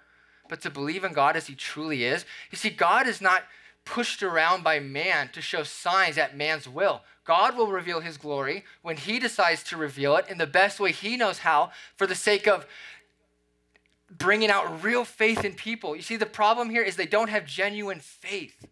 but 0.48 0.60
to 0.60 0.70
believe 0.70 1.02
in 1.02 1.12
God 1.12 1.36
as 1.36 1.48
He 1.48 1.56
truly 1.56 2.04
is. 2.04 2.24
You 2.52 2.56
see, 2.56 2.70
God 2.70 3.08
is 3.08 3.20
not 3.20 3.42
pushed 3.84 4.22
around 4.22 4.62
by 4.62 4.78
man 4.78 5.30
to 5.32 5.40
show 5.40 5.64
signs 5.64 6.18
at 6.18 6.36
man's 6.36 6.68
will. 6.68 7.02
God 7.24 7.56
will 7.56 7.72
reveal 7.72 8.00
His 8.00 8.16
glory 8.16 8.64
when 8.82 8.96
He 8.96 9.18
decides 9.18 9.64
to 9.64 9.76
reveal 9.76 10.16
it 10.16 10.28
in 10.28 10.38
the 10.38 10.46
best 10.46 10.78
way 10.78 10.92
He 10.92 11.16
knows 11.16 11.38
how 11.38 11.72
for 11.96 12.06
the 12.06 12.14
sake 12.14 12.46
of 12.46 12.66
bringing 14.10 14.50
out 14.50 14.82
real 14.82 15.04
faith 15.04 15.44
in 15.44 15.54
people. 15.54 15.96
You 15.96 16.02
see, 16.02 16.16
the 16.16 16.26
problem 16.26 16.70
here 16.70 16.82
is 16.82 16.96
they 16.96 17.06
don't 17.06 17.30
have 17.30 17.46
genuine 17.46 18.00
faith. 18.00 18.66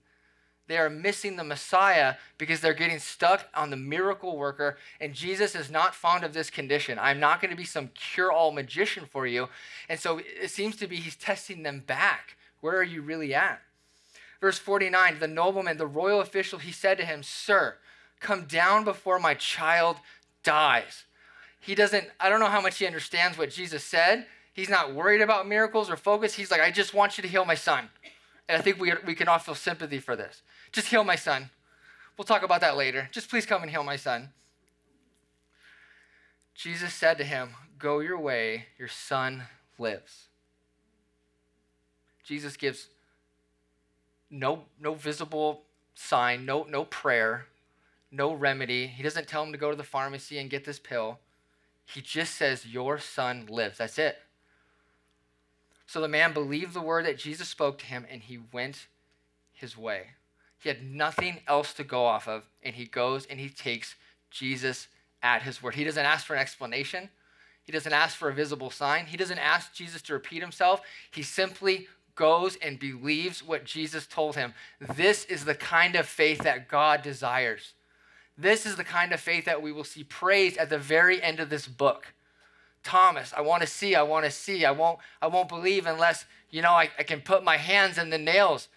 They 0.67 0.79
are 0.79 0.89
missing 0.89 1.37
the 1.37 1.45
Messiah 1.45 2.15
because 2.39 2.61
they're 2.61 2.73
getting 2.73 2.99
stuck 2.99 3.49
on 3.55 3.69
the 3.69 3.77
miracle 3.77 4.39
worker, 4.39 4.79
and 4.99 5.13
Jesus 5.13 5.55
is 5.55 5.71
not 5.71 5.95
fond 5.95 6.25
of 6.25 6.33
this 6.33 6.49
condition. 6.49 6.99
I'm 6.99 7.21
not 7.21 7.43
going 7.43 7.51
to 7.51 7.57
be 7.57 7.65
some 7.65 7.89
cure 7.89 8.33
all 8.33 8.51
magician 8.51 9.05
for 9.05 9.27
you. 9.27 9.49
And 9.89 10.01
so 10.01 10.21
it 10.25 10.51
seems 10.51 10.77
to 10.77 10.87
be 10.87 10.97
he's 10.97 11.17
testing 11.17 11.63
them 11.63 11.81
back. 11.81 12.37
Where 12.61 12.77
are 12.79 12.85
you 12.85 13.03
really 13.03 13.35
at? 13.35 13.61
Verse 14.41 14.59
49 14.59 15.19
the 15.21 15.29
nobleman, 15.29 15.77
the 15.77 15.87
royal 15.87 16.21
official, 16.21 16.59
he 16.59 16.73
said 16.73 16.97
to 16.99 17.05
him, 17.05 17.23
Sir, 17.23 17.77
come 18.21 18.45
down 18.45 18.85
before 18.85 19.19
my 19.19 19.35
child 19.35 19.97
dies. 20.43 21.05
He 21.61 21.75
doesn't, 21.75 22.09
I 22.21 22.29
don't 22.29 22.41
know 22.41 22.47
how 22.47 22.61
much 22.61 22.79
he 22.79 22.87
understands 22.87 23.37
what 23.37 23.51
Jesus 23.51 23.85
said, 23.85 24.27
He's 24.55 24.71
not 24.71 24.95
worried 24.95 25.21
about 25.21 25.49
miracles 25.49 25.91
or 25.91 25.97
focus. 25.97 26.35
He's 26.35 26.51
like, 26.51 26.61
I 26.61 26.71
just 26.71 26.95
want 26.95 27.19
you 27.19 27.23
to 27.23 27.29
heal 27.29 27.45
my 27.45 27.57
son. 27.57 27.91
And 28.49 28.57
I 28.57 28.63
think 28.63 28.81
we, 28.81 28.93
we 29.05 29.15
can 29.15 29.27
all 29.29 29.41
feel 29.41 29.57
sympathy 29.57 29.99
for 29.99 30.15
this. 30.15 30.43
Just 30.73 30.89
heal 30.89 31.03
my 31.03 31.17
son. 31.17 31.51
We'll 32.17 32.25
talk 32.25 32.45
about 32.45 32.61
that 32.61 32.77
later. 32.77 33.09
Just 33.11 33.29
please 33.29 33.47
come 33.47 33.63
and 33.63 33.71
heal 33.71 33.83
my 33.83 33.97
son. 33.97 34.31
Jesus 36.55 36.95
said 36.95 37.19
to 37.19 37.25
him, 37.25 37.51
Go 37.79 37.99
your 37.99 38.19
way, 38.19 38.67
your 38.79 38.89
son 38.89 39.43
lives. 39.77 40.29
Jesus 42.23 42.57
gives 42.57 42.89
no, 44.31 44.63
no 44.81 44.95
visible 44.95 45.63
sign, 45.95 46.47
no, 46.47 46.63
no 46.63 46.85
prayer, 46.85 47.47
no 48.13 48.33
remedy. 48.33 48.87
He 48.87 49.03
doesn't 49.03 49.27
tell 49.27 49.43
him 49.43 49.53
to 49.53 49.59
go 49.59 49.71
to 49.71 49.77
the 49.77 49.83
pharmacy 49.83 50.39
and 50.39 50.49
get 50.49 50.65
this 50.65 50.79
pill. 50.79 51.19
He 51.87 52.01
just 52.01 52.37
says, 52.37 52.67
Your 52.67 53.01
son 53.01 53.47
lives. 53.51 53.79
That's 53.79 53.99
it. 53.99 54.17
So 55.87 56.01
the 56.01 56.09
man 56.09 56.33
believed 56.33 56.75
the 56.75 56.81
word 56.81 57.07
that 57.07 57.19
Jesus 57.19 57.49
spoke 57.49 57.79
to 57.79 57.87
him 57.87 58.07
and 58.11 58.23
he 58.23 58.39
went 58.53 58.87
his 59.53 59.77
way. 59.77 60.09
He 60.59 60.71
had 60.71 60.83
nothing 60.83 61.41
else 61.47 61.75
to 61.75 61.85
go 61.85 62.07
off 62.07 62.27
of, 62.27 62.49
and 62.63 62.75
he 62.75 62.87
goes 62.87 63.27
and 63.27 63.39
he 63.39 63.51
takes 63.51 63.97
Jesus 64.31 64.89
at 65.23 65.43
his 65.43 65.63
word. 65.63 65.75
He 65.75 65.85
doesn't 65.85 66.07
ask 66.07 66.25
for 66.25 66.35
an 66.35 66.41
explanation, 66.41 67.11
he 67.65 67.73
doesn't 67.73 67.93
ask 67.93 68.17
for 68.17 68.31
a 68.31 68.35
visible 68.35 68.71
sign, 68.71 69.07
he 69.07 69.19
doesn't 69.19 69.39
ask 69.39 69.75
Jesus 69.75 70.01
to 70.03 70.15
repeat 70.15 70.41
himself. 70.41 70.81
He 71.11 71.23
simply 71.23 71.87
goes 72.15 72.57
and 72.57 72.79
believes 72.79 73.43
what 73.43 73.65
Jesus 73.65 74.07
told 74.07 74.37
him. 74.37 74.55
This 74.95 75.27
is 75.27 75.45
the 75.45 75.55
kind 75.55 75.97
of 75.97 76.07
faith 76.07 76.39
that 76.39 76.69
God 76.69 77.03
desires. 77.03 77.75
This 78.39 78.65
is 78.65 78.77
the 78.77 78.85
kind 78.85 79.13
of 79.13 79.21
faith 79.21 79.45
that 79.45 79.61
we 79.61 79.71
will 79.71 79.85
see 79.85 80.05
praised 80.05 80.57
at 80.57 80.71
the 80.71 80.79
very 80.79 81.23
end 81.23 81.41
of 81.41 81.51
this 81.51 81.69
book. 81.69 82.14
Thomas, 82.85 83.33
I 83.37 83.41
want 83.41 83.63
to 83.63 83.67
see, 83.67 83.95
I 83.95 84.03
want 84.03 84.25
to 84.25 84.31
see. 84.31 84.65
I 84.65 84.71
won't, 84.71 84.99
I 85.21 85.27
won't 85.27 85.49
believe 85.49 85.87
unless, 85.87 86.27
you 86.51 86.63
know, 86.63 86.73
I, 86.73 86.91
I 86.99 87.03
can 87.03 87.21
put 87.21 87.43
my 87.43 87.57
hands 87.57 87.99
in 87.99 88.11
the 88.11 88.19
nails. 88.19 88.69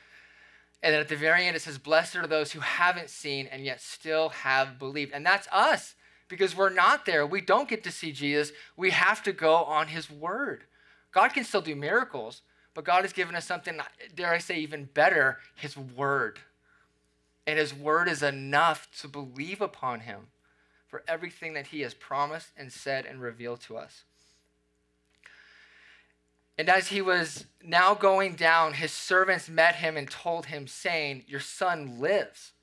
And 0.82 0.94
then 0.94 1.02
at 1.02 1.10
the 1.10 1.16
very 1.16 1.46
end, 1.46 1.56
it 1.56 1.62
says, 1.62 1.78
Blessed 1.78 2.16
are 2.16 2.28
those 2.28 2.52
who 2.54 2.62
haven't 2.62 3.10
seen 3.10 3.48
and 3.48 3.66
yet 3.66 3.82
still 3.82 4.30
have 4.30 4.80
believed. 4.80 5.12
And 5.14 5.26
that's 5.26 5.48
us 5.52 5.96
because 6.28 6.56
we're 6.56 6.70
not 6.70 7.06
there. 7.06 7.26
We 7.26 7.42
don't 7.42 7.70
get 7.70 7.84
to 7.84 7.92
see 7.92 8.12
Jesus. 8.12 8.52
We 8.76 8.92
have 8.92 9.22
to 9.24 9.34
go 9.34 9.56
on 9.56 9.88
his 9.88 10.10
word. 10.10 10.64
God 11.12 11.30
can 11.30 11.44
still 11.44 11.62
do 11.62 11.76
miracles, 11.76 12.42
but 12.74 12.86
God 12.86 13.02
has 13.04 13.14
given 13.14 13.36
us 13.36 13.46
something, 13.46 13.80
dare 14.16 14.34
I 14.34 14.38
say, 14.38 14.60
even 14.60 14.86
better 14.94 15.40
his 15.56 15.76
word. 15.76 16.40
And 17.46 17.58
his 17.58 17.74
word 17.74 18.08
is 18.08 18.22
enough 18.22 18.88
to 19.02 19.08
believe 19.08 19.62
upon 19.62 20.02
him 20.02 20.28
for 20.88 21.04
everything 21.08 21.54
that 21.54 21.68
he 21.68 21.82
has 21.82 21.94
promised 21.94 22.50
and 22.58 22.72
said 22.72 23.06
and 23.06 23.22
revealed 23.22 23.62
to 23.62 23.78
us. 23.78 24.04
And 26.58 26.70
as 26.70 26.88
he 26.88 27.02
was 27.02 27.46
now 27.64 27.94
going 27.94 28.34
down, 28.34 28.74
his 28.74 28.92
servants 28.92 29.48
met 29.48 29.76
him 29.76 29.96
and 29.96 30.10
told 30.10 30.48
him, 30.48 30.66
saying, 30.66 31.24
Your 31.28 31.40
son 31.40 32.00
lives. 32.00 32.54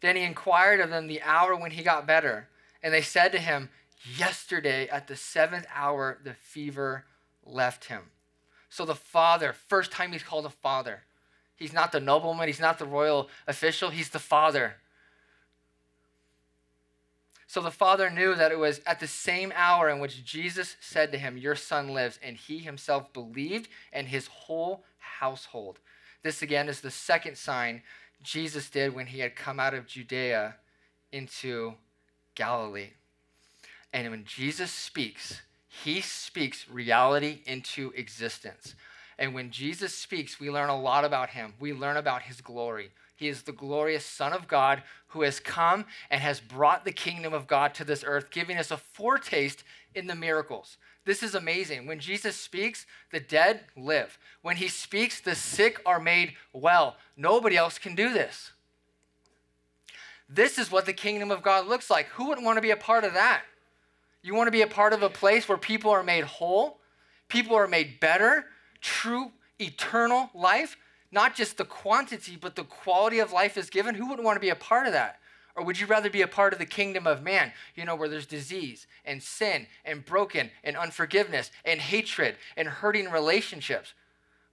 Then 0.00 0.16
he 0.16 0.22
inquired 0.22 0.80
of 0.80 0.90
them 0.90 1.06
the 1.06 1.22
hour 1.22 1.54
when 1.54 1.72
he 1.72 1.82
got 1.82 2.06
better. 2.06 2.48
And 2.82 2.94
they 2.94 3.02
said 3.02 3.32
to 3.32 3.38
him, 3.38 3.68
Yesterday 4.16 4.88
at 4.88 5.06
the 5.06 5.16
seventh 5.16 5.66
hour, 5.74 6.18
the 6.24 6.34
fever 6.34 7.04
left 7.44 7.86
him. 7.86 8.02
So 8.70 8.84
the 8.84 8.94
father, 8.94 9.52
first 9.52 9.92
time 9.92 10.12
he's 10.12 10.22
called 10.22 10.46
a 10.46 10.50
father. 10.50 11.02
He's 11.56 11.72
not 11.72 11.92
the 11.92 12.00
nobleman, 12.00 12.48
he's 12.48 12.60
not 12.60 12.78
the 12.78 12.86
royal 12.86 13.28
official, 13.46 13.90
he's 13.90 14.08
the 14.10 14.18
father. 14.18 14.76
So 17.54 17.60
the 17.60 17.70
father 17.70 18.10
knew 18.10 18.34
that 18.34 18.50
it 18.50 18.58
was 18.58 18.80
at 18.84 18.98
the 18.98 19.06
same 19.06 19.52
hour 19.54 19.88
in 19.88 20.00
which 20.00 20.24
Jesus 20.24 20.74
said 20.80 21.12
to 21.12 21.18
him, 21.18 21.36
Your 21.36 21.54
son 21.54 21.90
lives. 21.90 22.18
And 22.20 22.36
he 22.36 22.58
himself 22.58 23.12
believed, 23.12 23.68
and 23.92 24.08
his 24.08 24.26
whole 24.26 24.82
household. 24.98 25.78
This 26.24 26.42
again 26.42 26.68
is 26.68 26.80
the 26.80 26.90
second 26.90 27.38
sign 27.38 27.82
Jesus 28.24 28.68
did 28.68 28.92
when 28.92 29.06
he 29.06 29.20
had 29.20 29.36
come 29.36 29.60
out 29.60 29.72
of 29.72 29.86
Judea 29.86 30.56
into 31.12 31.74
Galilee. 32.34 32.90
And 33.92 34.10
when 34.10 34.24
Jesus 34.24 34.72
speaks, 34.72 35.40
he 35.68 36.00
speaks 36.00 36.68
reality 36.68 37.42
into 37.46 37.92
existence. 37.94 38.74
And 39.16 39.32
when 39.32 39.52
Jesus 39.52 39.96
speaks, 39.96 40.40
we 40.40 40.50
learn 40.50 40.70
a 40.70 40.80
lot 40.80 41.04
about 41.04 41.30
him. 41.30 41.54
We 41.60 41.72
learn 41.72 41.98
about 41.98 42.22
his 42.22 42.40
glory. 42.40 42.90
He 43.16 43.28
is 43.28 43.42
the 43.42 43.52
glorious 43.52 44.04
Son 44.04 44.32
of 44.32 44.48
God 44.48 44.82
who 45.08 45.22
has 45.22 45.38
come 45.38 45.84
and 46.10 46.20
has 46.20 46.40
brought 46.40 46.84
the 46.84 46.92
kingdom 46.92 47.32
of 47.32 47.46
God 47.46 47.74
to 47.74 47.84
this 47.84 48.04
earth, 48.06 48.30
giving 48.30 48.56
us 48.56 48.70
a 48.70 48.76
foretaste 48.76 49.62
in 49.94 50.06
the 50.06 50.14
miracles. 50.14 50.76
This 51.04 51.22
is 51.22 51.34
amazing. 51.34 51.86
When 51.86 52.00
Jesus 52.00 52.36
speaks, 52.36 52.86
the 53.12 53.20
dead 53.20 53.60
live. 53.76 54.18
When 54.42 54.56
he 54.56 54.68
speaks, 54.68 55.20
the 55.20 55.34
sick 55.34 55.80
are 55.86 56.00
made 56.00 56.34
well. 56.52 56.96
Nobody 57.16 57.56
else 57.56 57.78
can 57.78 57.94
do 57.94 58.12
this. 58.12 58.52
This 60.28 60.58
is 60.58 60.70
what 60.70 60.86
the 60.86 60.92
kingdom 60.92 61.30
of 61.30 61.42
God 61.42 61.66
looks 61.66 61.90
like. 61.90 62.06
Who 62.08 62.28
wouldn't 62.28 62.46
want 62.46 62.56
to 62.56 62.62
be 62.62 62.70
a 62.70 62.76
part 62.76 63.04
of 63.04 63.14
that? 63.14 63.42
You 64.22 64.34
want 64.34 64.46
to 64.46 64.52
be 64.52 64.62
a 64.62 64.66
part 64.66 64.94
of 64.94 65.02
a 65.02 65.10
place 65.10 65.48
where 65.48 65.58
people 65.58 65.90
are 65.90 66.02
made 66.02 66.24
whole, 66.24 66.80
people 67.28 67.54
are 67.56 67.68
made 67.68 68.00
better, 68.00 68.46
true 68.80 69.32
eternal 69.60 70.30
life, 70.34 70.78
not 71.14 71.34
just 71.34 71.56
the 71.56 71.64
quantity, 71.64 72.36
but 72.38 72.56
the 72.56 72.64
quality 72.64 73.20
of 73.20 73.32
life 73.32 73.56
is 73.56 73.70
given. 73.70 73.94
Who 73.94 74.08
wouldn't 74.08 74.24
want 74.24 74.36
to 74.36 74.40
be 74.40 74.50
a 74.50 74.56
part 74.56 74.86
of 74.86 74.92
that? 74.92 75.20
Or 75.56 75.64
would 75.64 75.78
you 75.78 75.86
rather 75.86 76.10
be 76.10 76.22
a 76.22 76.28
part 76.28 76.52
of 76.52 76.58
the 76.58 76.66
kingdom 76.66 77.06
of 77.06 77.22
man, 77.22 77.52
you 77.76 77.84
know, 77.84 77.94
where 77.94 78.08
there's 78.08 78.26
disease 78.26 78.88
and 79.04 79.22
sin 79.22 79.68
and 79.84 80.04
broken 80.04 80.50
and 80.64 80.76
unforgiveness 80.76 81.52
and 81.64 81.80
hatred 81.80 82.36
and 82.56 82.66
hurting 82.66 83.08
relationships? 83.10 83.94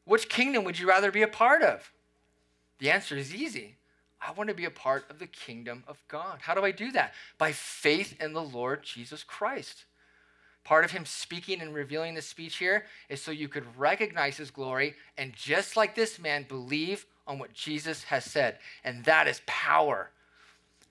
Which 0.05 0.29
kingdom 0.29 0.63
would 0.63 0.77
you 0.77 0.87
rather 0.87 1.11
be 1.11 1.23
a 1.23 1.27
part 1.27 1.63
of? 1.63 1.91
The 2.77 2.91
answer 2.91 3.17
is 3.17 3.33
easy. 3.33 3.77
I 4.21 4.31
want 4.31 4.49
to 4.49 4.55
be 4.55 4.65
a 4.65 4.71
part 4.71 5.09
of 5.09 5.17
the 5.17 5.25
kingdom 5.25 5.83
of 5.87 5.97
God. 6.07 6.39
How 6.41 6.53
do 6.53 6.63
I 6.63 6.71
do 6.71 6.91
that? 6.91 7.13
By 7.39 7.51
faith 7.51 8.15
in 8.21 8.33
the 8.33 8.43
Lord 8.43 8.83
Jesus 8.83 9.23
Christ. 9.23 9.85
Part 10.63 10.85
of 10.85 10.91
him 10.91 11.05
speaking 11.05 11.61
and 11.61 11.73
revealing 11.73 12.13
the 12.13 12.21
speech 12.21 12.57
here 12.57 12.85
is 13.09 13.21
so 13.21 13.31
you 13.31 13.47
could 13.47 13.65
recognize 13.77 14.37
his 14.37 14.51
glory 14.51 14.95
and 15.17 15.33
just 15.33 15.75
like 15.75 15.95
this 15.95 16.19
man, 16.19 16.45
believe 16.47 17.05
on 17.25 17.39
what 17.39 17.53
Jesus 17.53 18.03
has 18.03 18.25
said. 18.25 18.59
And 18.83 19.03
that 19.05 19.27
is 19.27 19.41
power. 19.45 20.11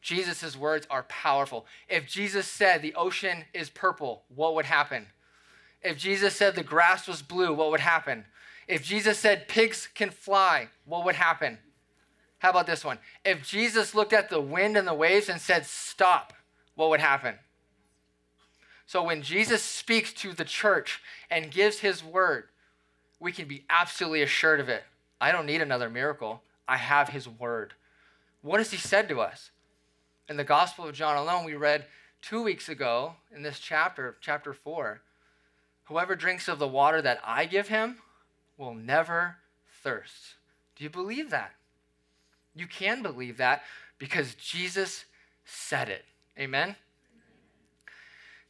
Jesus' 0.03 0.57
words 0.57 0.87
are 0.91 1.05
powerful. 1.05 1.67
If 1.89 2.07
Jesus 2.07 2.47
said 2.47 2.83
the 2.83 2.95
ocean 2.95 3.45
is 3.53 3.71
purple, 3.71 4.23
what 4.35 4.55
would 4.55 4.65
happen? 4.65 5.07
If 5.83 5.97
Jesus 5.97 6.35
said 6.35 6.55
the 6.55 6.63
grass 6.63 7.07
was 7.07 7.23
blue, 7.23 7.55
what 7.55 7.71
would 7.71 7.81
happen? 7.81 8.25
If 8.67 8.83
Jesus 8.83 9.19
said 9.19 9.49
pigs 9.49 9.89
can 9.95 10.11
fly, 10.11 10.69
what 10.85 11.05
would 11.05 11.17
happen? 11.17 11.59
How 12.39 12.51
about 12.51 12.67
this 12.67 12.85
one? 12.85 12.99
If 13.25 13.47
Jesus 13.47 13.95
looked 13.95 14.13
at 14.13 14.31
the 14.31 14.41
wind 14.41 14.77
and 14.77 14.89
the 14.89 14.95
waves 14.95 15.29
and 15.29 15.41
said, 15.41 15.67
stop, 15.67 16.33
what 16.75 16.89
would 16.91 17.01
happen? 17.01 17.37
So 18.91 19.05
when 19.05 19.23
Jesus 19.23 19.63
speaks 19.63 20.13
to 20.15 20.33
the 20.33 20.45
church 20.45 21.01
and 21.31 21.53
gives 21.53 21.79
his 21.79 22.03
word, 22.03 22.49
we 23.21 23.31
can 23.31 23.47
be 23.47 23.63
absolutely 23.71 24.23
assured 24.23 24.59
of 24.59 24.69
it. 24.69 24.83
I 25.21 25.31
don't 25.31 25.47
need 25.47 25.63
another 25.63 25.89
miracle. 25.89 26.43
I 26.67 26.77
have 26.77 27.11
his 27.11 27.29
word. 27.29 27.75
What 28.43 28.59
has 28.59 28.73
he 28.73 28.77
said 28.77 29.09
to 29.09 29.21
us? 29.21 29.53
In 30.29 30.37
the 30.37 30.43
Gospel 30.43 30.89
of 30.89 30.95
John 30.97 31.17
alone, 31.17 31.45
we 31.45 31.55
read 31.55 31.85
two 32.21 32.43
weeks 32.43 32.69
ago 32.69 33.15
in 33.33 33.45
this 33.45 33.61
chapter, 33.61 34.17
chapter 34.21 34.53
4, 34.53 35.01
whoever 35.85 36.17
drinks 36.17 36.49
of 36.49 36.59
the 36.59 36.67
water 36.67 37.01
that 37.01 37.21
I 37.23 37.45
give 37.45 37.69
him 37.69 37.99
will 38.59 38.75
never 38.75 39.37
thirst. 39.85 40.35
Do 40.75 40.83
you 40.83 40.91
believe 40.91 41.31
that? 41.31 41.53
You 42.57 42.67
can 42.67 43.03
believe 43.03 43.37
that 43.37 43.63
because 43.99 44.35
Jesus 44.35 45.05
said 45.45 45.89
it. 45.89 46.05
Amen? 46.37 46.75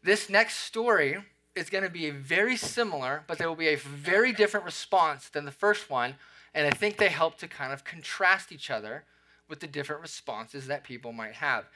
This 0.02 0.30
next 0.30 0.58
story 0.58 1.18
is 1.54 1.68
going 1.68 1.84
to 1.84 1.90
be 1.90 2.10
very 2.10 2.56
similar, 2.56 3.22
but 3.26 3.38
there 3.38 3.48
will 3.48 3.56
be 3.56 3.68
a 3.68 3.76
very 3.76 4.32
different 4.32 4.64
response 4.64 5.28
than 5.28 5.44
the 5.44 5.50
first 5.50 5.90
one. 5.90 6.14
And 6.54 6.66
I 6.66 6.70
think 6.70 6.96
they 6.96 7.08
help 7.08 7.38
to 7.38 7.48
kind 7.48 7.72
of 7.72 7.84
contrast 7.84 8.50
each 8.50 8.70
other 8.70 9.04
with 9.48 9.60
the 9.60 9.66
different 9.66 10.02
responses 10.02 10.66
that 10.66 10.84
people 10.84 11.12
might 11.12 11.34
have. 11.34 11.66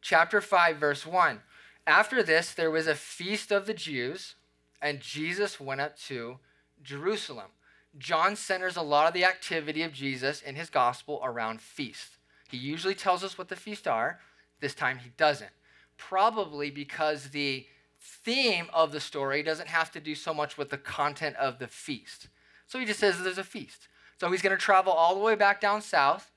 Chapter 0.00 0.40
5, 0.40 0.76
verse 0.76 1.06
1. 1.06 1.40
After 1.86 2.22
this, 2.22 2.52
there 2.52 2.70
was 2.70 2.86
a 2.86 2.94
feast 2.94 3.50
of 3.50 3.66
the 3.66 3.74
Jews, 3.74 4.34
and 4.80 5.00
Jesus 5.00 5.58
went 5.58 5.80
up 5.80 5.96
to 6.00 6.38
Jerusalem. 6.82 7.50
John 7.98 8.36
centers 8.36 8.76
a 8.76 8.82
lot 8.82 9.06
of 9.06 9.14
the 9.14 9.24
activity 9.24 9.82
of 9.82 9.92
Jesus 9.92 10.42
in 10.42 10.56
his 10.56 10.70
gospel 10.70 11.20
around 11.22 11.60
feasts. 11.60 12.18
He 12.50 12.56
usually 12.56 12.94
tells 12.94 13.24
us 13.24 13.38
what 13.38 13.48
the 13.48 13.56
feasts 13.56 13.86
are, 13.86 14.20
this 14.60 14.74
time 14.74 14.98
he 14.98 15.10
doesn't. 15.16 15.50
Probably 15.96 16.70
because 16.70 17.30
the 17.30 17.66
theme 18.00 18.66
of 18.72 18.92
the 18.92 19.00
story 19.00 19.42
doesn't 19.42 19.68
have 19.68 19.90
to 19.92 20.00
do 20.00 20.14
so 20.14 20.34
much 20.34 20.58
with 20.58 20.70
the 20.70 20.78
content 20.78 21.36
of 21.36 21.58
the 21.58 21.68
feast. 21.68 22.28
So 22.66 22.78
he 22.78 22.84
just 22.84 23.00
says 23.00 23.22
there's 23.22 23.38
a 23.38 23.44
feast. 23.44 23.88
So 24.18 24.30
he's 24.30 24.42
going 24.42 24.56
to 24.56 24.62
travel 24.62 24.92
all 24.92 25.14
the 25.14 25.20
way 25.20 25.34
back 25.34 25.60
down 25.60 25.82
south, 25.82 26.30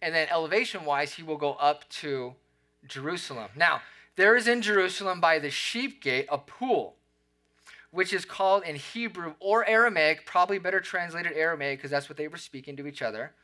and 0.00 0.14
then 0.14 0.28
elevation 0.30 0.84
wise, 0.84 1.14
he 1.14 1.22
will 1.22 1.36
go 1.36 1.54
up 1.54 1.88
to 1.88 2.34
Jerusalem. 2.86 3.50
Now, 3.56 3.80
there 4.16 4.36
is 4.36 4.46
in 4.48 4.62
Jerusalem 4.62 5.20
by 5.20 5.38
the 5.38 5.50
sheep 5.50 6.02
gate 6.02 6.26
a 6.30 6.38
pool 6.38 6.96
which 7.94 8.12
is 8.12 8.24
called 8.24 8.64
in 8.64 8.74
Hebrew 8.74 9.34
or 9.38 9.64
Aramaic, 9.68 10.26
probably 10.26 10.58
better 10.58 10.80
translated 10.80 11.32
Aramaic 11.32 11.78
because 11.78 11.92
that's 11.92 12.08
what 12.08 12.18
they 12.18 12.26
were 12.26 12.36
speaking 12.36 12.76
to 12.76 12.88
each 12.88 13.02
other, 13.02 13.34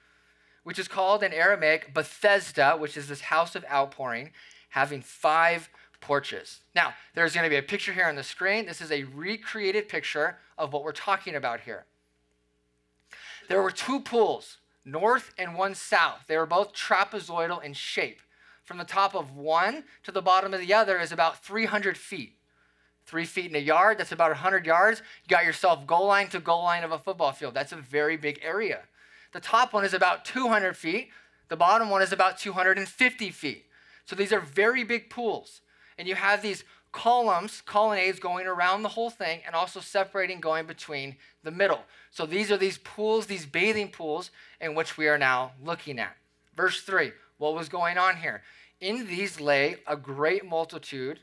which 0.64 0.76
is 0.76 0.88
called 0.88 1.22
in 1.22 1.32
Aramaic 1.32 1.94
Bethesda, 1.94 2.72
which 2.76 2.96
is 2.96 3.06
this 3.06 3.20
house 3.20 3.54
of 3.54 3.64
outpouring, 3.70 4.32
having 4.70 5.02
five 5.02 5.68
porches. 6.00 6.60
Now, 6.74 6.94
there's 7.14 7.34
going 7.34 7.44
to 7.44 7.50
be 7.50 7.56
a 7.56 7.62
picture 7.62 7.92
here 7.92 8.06
on 8.06 8.16
the 8.16 8.22
screen. 8.22 8.66
This 8.66 8.80
is 8.80 8.90
a 8.90 9.04
recreated 9.04 9.88
picture 9.88 10.38
of 10.56 10.72
what 10.72 10.82
we're 10.82 10.92
talking 10.92 11.34
about 11.34 11.60
here. 11.60 11.84
There 13.48 13.62
were 13.62 13.70
two 13.70 14.00
pools, 14.00 14.58
north 14.84 15.32
and 15.38 15.54
one 15.54 15.74
south. 15.74 16.24
They 16.26 16.36
were 16.36 16.46
both 16.46 16.72
trapezoidal 16.72 17.62
in 17.62 17.74
shape. 17.74 18.20
From 18.64 18.78
the 18.78 18.84
top 18.84 19.14
of 19.14 19.36
one 19.36 19.84
to 20.04 20.12
the 20.12 20.22
bottom 20.22 20.54
of 20.54 20.60
the 20.60 20.72
other 20.72 20.98
is 20.98 21.12
about 21.12 21.44
300 21.44 21.96
feet 21.96 22.36
three 23.10 23.24
feet 23.24 23.50
in 23.50 23.56
a 23.56 23.58
yard, 23.58 23.98
that's 23.98 24.12
about 24.12 24.30
100 24.30 24.64
yards. 24.64 25.02
You 25.24 25.28
got 25.28 25.44
yourself 25.44 25.84
goal 25.84 26.06
line 26.06 26.28
to 26.28 26.38
goal 26.38 26.62
line 26.62 26.84
of 26.84 26.92
a 26.92 26.98
football 26.98 27.32
field. 27.32 27.54
That's 27.54 27.72
a 27.72 27.76
very 27.76 28.16
big 28.16 28.38
area. 28.40 28.82
The 29.32 29.40
top 29.40 29.72
one 29.72 29.84
is 29.84 29.94
about 29.94 30.24
200 30.24 30.76
feet, 30.76 31.10
the 31.48 31.56
bottom 31.56 31.90
one 31.90 32.02
is 32.02 32.12
about 32.12 32.38
250 32.38 33.30
feet. 33.30 33.66
So 34.10 34.16
these 34.16 34.32
are 34.32 34.40
very 34.40 34.82
big 34.82 35.08
pools. 35.08 35.60
And 35.96 36.08
you 36.08 36.16
have 36.16 36.42
these 36.42 36.64
columns, 36.90 37.62
colonnades 37.64 38.18
going 38.18 38.44
around 38.44 38.82
the 38.82 38.88
whole 38.88 39.08
thing 39.08 39.40
and 39.46 39.54
also 39.54 39.78
separating 39.78 40.40
going 40.40 40.66
between 40.66 41.14
the 41.44 41.52
middle. 41.52 41.82
So 42.10 42.26
these 42.26 42.50
are 42.50 42.56
these 42.56 42.78
pools, 42.78 43.26
these 43.26 43.46
bathing 43.46 43.92
pools 43.92 44.32
in 44.60 44.74
which 44.74 44.96
we 44.96 45.06
are 45.06 45.16
now 45.16 45.52
looking 45.62 46.00
at. 46.00 46.16
Verse 46.56 46.80
3 46.80 47.12
what 47.38 47.54
was 47.54 47.68
going 47.68 47.98
on 47.98 48.16
here? 48.16 48.42
In 48.80 49.06
these 49.06 49.40
lay 49.40 49.76
a 49.86 49.96
great 49.96 50.44
multitude 50.44 51.20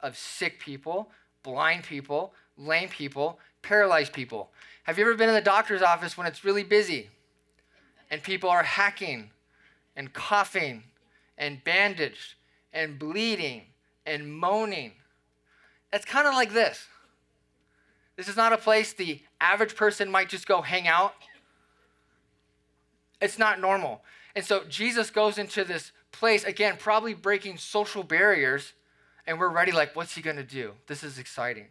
of 0.00 0.14
sick 0.14 0.60
people, 0.60 1.10
blind 1.42 1.84
people, 1.84 2.34
lame 2.58 2.90
people, 2.90 3.38
paralyzed 3.62 4.12
people. 4.12 4.50
Have 4.82 4.98
you 4.98 5.06
ever 5.06 5.14
been 5.14 5.30
in 5.30 5.34
the 5.34 5.40
doctor's 5.40 5.80
office 5.80 6.18
when 6.18 6.26
it's 6.26 6.44
really 6.44 6.62
busy 6.62 7.08
and 8.10 8.22
people 8.22 8.50
are 8.50 8.64
hacking 8.64 9.30
and 9.96 10.12
coughing 10.12 10.82
and 11.42 11.62
bandaged 11.64 12.36
and 12.72 13.00
bleeding 13.00 13.62
and 14.06 14.32
moaning? 14.32 14.92
It's 15.92 16.04
kind 16.04 16.28
of 16.28 16.34
like 16.34 16.52
this. 16.52 16.86
This 18.16 18.28
is 18.28 18.36
not 18.36 18.52
a 18.52 18.56
place 18.58 18.92
the 18.92 19.20
average 19.40 19.74
person 19.74 20.08
might 20.08 20.28
just 20.28 20.46
go 20.46 20.62
hang 20.62 20.86
out. 20.86 21.14
It's 23.20 23.38
not 23.38 23.60
normal. 23.60 24.02
And 24.36 24.44
so 24.44 24.62
Jesus 24.68 25.10
goes 25.10 25.36
into 25.36 25.64
this 25.64 25.90
place, 26.12 26.44
again, 26.44 26.76
probably 26.78 27.12
breaking 27.12 27.58
social 27.58 28.04
barriers 28.04 28.72
and 29.26 29.38
we're 29.38 29.50
ready, 29.50 29.72
like, 29.72 29.94
what's 29.94 30.14
he 30.14 30.22
to 30.36 30.42
do? 30.42 30.72
This 30.86 31.02
is 31.04 31.18
exciting. 31.18 31.68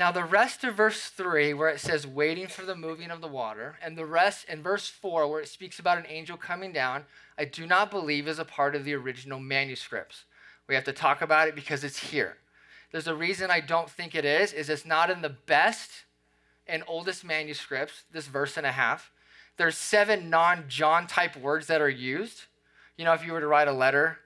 Now, 0.00 0.10
the 0.10 0.24
rest 0.24 0.64
of 0.64 0.76
verse 0.76 1.10
3, 1.10 1.52
where 1.52 1.68
it 1.68 1.78
says 1.78 2.06
waiting 2.06 2.46
for 2.46 2.64
the 2.64 2.74
moving 2.74 3.10
of 3.10 3.20
the 3.20 3.28
water, 3.28 3.76
and 3.82 3.98
the 3.98 4.06
rest 4.06 4.48
in 4.48 4.62
verse 4.62 4.88
4, 4.88 5.28
where 5.28 5.42
it 5.42 5.48
speaks 5.48 5.78
about 5.78 5.98
an 5.98 6.06
angel 6.08 6.38
coming 6.38 6.72
down, 6.72 7.04
I 7.36 7.44
do 7.44 7.66
not 7.66 7.90
believe 7.90 8.26
is 8.26 8.38
a 8.38 8.46
part 8.46 8.74
of 8.74 8.86
the 8.86 8.94
original 8.94 9.38
manuscripts. 9.38 10.24
We 10.66 10.74
have 10.74 10.84
to 10.84 10.94
talk 10.94 11.20
about 11.20 11.48
it 11.48 11.54
because 11.54 11.84
it's 11.84 11.98
here. 11.98 12.38
There's 12.90 13.08
a 13.08 13.14
reason 13.14 13.50
I 13.50 13.60
don't 13.60 13.90
think 13.90 14.14
it 14.14 14.24
is, 14.24 14.54
is 14.54 14.70
it's 14.70 14.86
not 14.86 15.10
in 15.10 15.20
the 15.20 15.36
best 15.44 15.90
and 16.66 16.82
oldest 16.86 17.22
manuscripts, 17.22 18.04
this 18.10 18.26
verse 18.26 18.56
and 18.56 18.64
a 18.64 18.72
half. 18.72 19.12
There's 19.58 19.76
seven 19.76 20.30
non-John 20.30 21.08
type 21.08 21.36
words 21.36 21.66
that 21.66 21.82
are 21.82 21.90
used. 21.90 22.44
You 22.96 23.04
know, 23.04 23.12
if 23.12 23.22
you 23.22 23.34
were 23.34 23.40
to 23.40 23.46
write 23.46 23.68
a 23.68 23.72
letter 23.72 24.16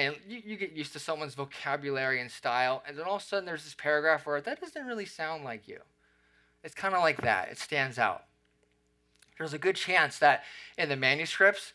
and 0.00 0.16
you, 0.26 0.42
you, 0.44 0.56
get 0.56 0.72
used 0.72 0.92
to 0.94 0.98
someone's 0.98 1.34
vocabulary 1.34 2.20
and 2.20 2.30
style, 2.30 2.82
and 2.86 2.96
then 2.96 3.04
all 3.04 3.16
of 3.16 3.22
a 3.22 3.24
sudden 3.24 3.44
there's 3.44 3.64
this 3.64 3.74
paragraph 3.74 4.26
where 4.26 4.40
that 4.40 4.60
doesn't 4.60 4.86
really 4.86 5.04
sound 5.04 5.44
like 5.44 5.68
you. 5.68 5.80
It's 6.64 6.74
kind 6.74 6.94
of 6.94 7.00
like 7.00 7.22
that, 7.22 7.50
it 7.50 7.58
stands 7.58 7.98
out. 7.98 8.24
There's 9.38 9.52
a 9.52 9.58
good 9.58 9.76
chance 9.76 10.18
that 10.18 10.44
in 10.78 10.88
the 10.88 10.96
manuscripts, 10.96 11.72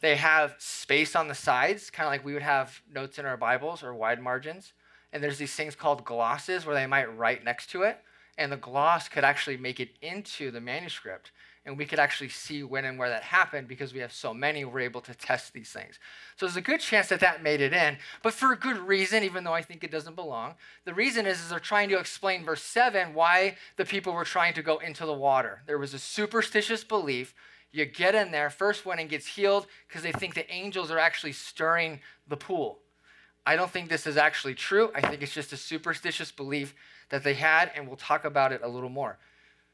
they 0.00 0.16
have 0.16 0.54
space 0.58 1.16
on 1.16 1.28
the 1.28 1.34
sides, 1.34 1.90
kind 1.90 2.06
of 2.06 2.12
like 2.12 2.24
we 2.24 2.34
would 2.34 2.42
have 2.42 2.80
notes 2.92 3.18
in 3.18 3.26
our 3.26 3.36
Bibles 3.36 3.82
or 3.82 3.94
wide 3.94 4.20
margins. 4.20 4.72
And 5.12 5.22
there's 5.22 5.38
these 5.38 5.54
things 5.54 5.76
called 5.76 6.04
glosses 6.04 6.66
where 6.66 6.74
they 6.74 6.86
might 6.86 7.16
write 7.16 7.44
next 7.44 7.70
to 7.70 7.82
it, 7.82 7.98
and 8.36 8.50
the 8.50 8.56
gloss 8.56 9.08
could 9.08 9.24
actually 9.24 9.56
make 9.56 9.78
it 9.78 9.90
into 10.02 10.50
the 10.50 10.60
manuscript. 10.60 11.30
And 11.66 11.78
we 11.78 11.86
could 11.86 11.98
actually 11.98 12.28
see 12.28 12.62
when 12.62 12.84
and 12.84 12.98
where 12.98 13.08
that 13.08 13.22
happened 13.22 13.68
because 13.68 13.94
we 13.94 14.00
have 14.00 14.12
so 14.12 14.34
many, 14.34 14.64
we're 14.64 14.80
able 14.80 15.00
to 15.00 15.14
test 15.14 15.52
these 15.52 15.70
things. 15.70 15.98
So 16.36 16.44
there's 16.46 16.56
a 16.56 16.60
good 16.60 16.80
chance 16.80 17.08
that 17.08 17.20
that 17.20 17.42
made 17.42 17.60
it 17.60 17.72
in, 17.72 17.96
but 18.22 18.34
for 18.34 18.52
a 18.52 18.56
good 18.56 18.76
reason, 18.78 19.22
even 19.22 19.44
though 19.44 19.54
I 19.54 19.62
think 19.62 19.82
it 19.82 19.90
doesn't 19.90 20.16
belong. 20.16 20.54
The 20.84 20.94
reason 20.94 21.26
is, 21.26 21.40
is 21.40 21.48
they're 21.48 21.58
trying 21.58 21.88
to 21.88 21.98
explain 21.98 22.44
verse 22.44 22.62
7 22.62 23.14
why 23.14 23.56
the 23.76 23.84
people 23.84 24.12
were 24.12 24.24
trying 24.24 24.54
to 24.54 24.62
go 24.62 24.78
into 24.78 25.06
the 25.06 25.14
water. 25.14 25.62
There 25.66 25.78
was 25.78 25.94
a 25.94 25.98
superstitious 25.98 26.84
belief. 26.84 27.34
You 27.72 27.86
get 27.86 28.14
in 28.14 28.30
there, 28.30 28.50
first 28.50 28.84
one 28.84 28.98
and 28.98 29.08
gets 29.08 29.26
healed 29.26 29.66
because 29.88 30.02
they 30.02 30.12
think 30.12 30.34
the 30.34 30.50
angels 30.52 30.90
are 30.90 30.98
actually 30.98 31.32
stirring 31.32 32.00
the 32.28 32.36
pool. 32.36 32.80
I 33.46 33.56
don't 33.56 33.70
think 33.70 33.88
this 33.88 34.06
is 34.06 34.16
actually 34.16 34.54
true. 34.54 34.90
I 34.94 35.00
think 35.00 35.22
it's 35.22 35.34
just 35.34 35.52
a 35.52 35.56
superstitious 35.56 36.30
belief 36.30 36.74
that 37.10 37.24
they 37.24 37.34
had, 37.34 37.70
and 37.74 37.86
we'll 37.86 37.96
talk 37.96 38.24
about 38.24 38.52
it 38.52 38.60
a 38.62 38.68
little 38.68 38.88
more. 38.88 39.18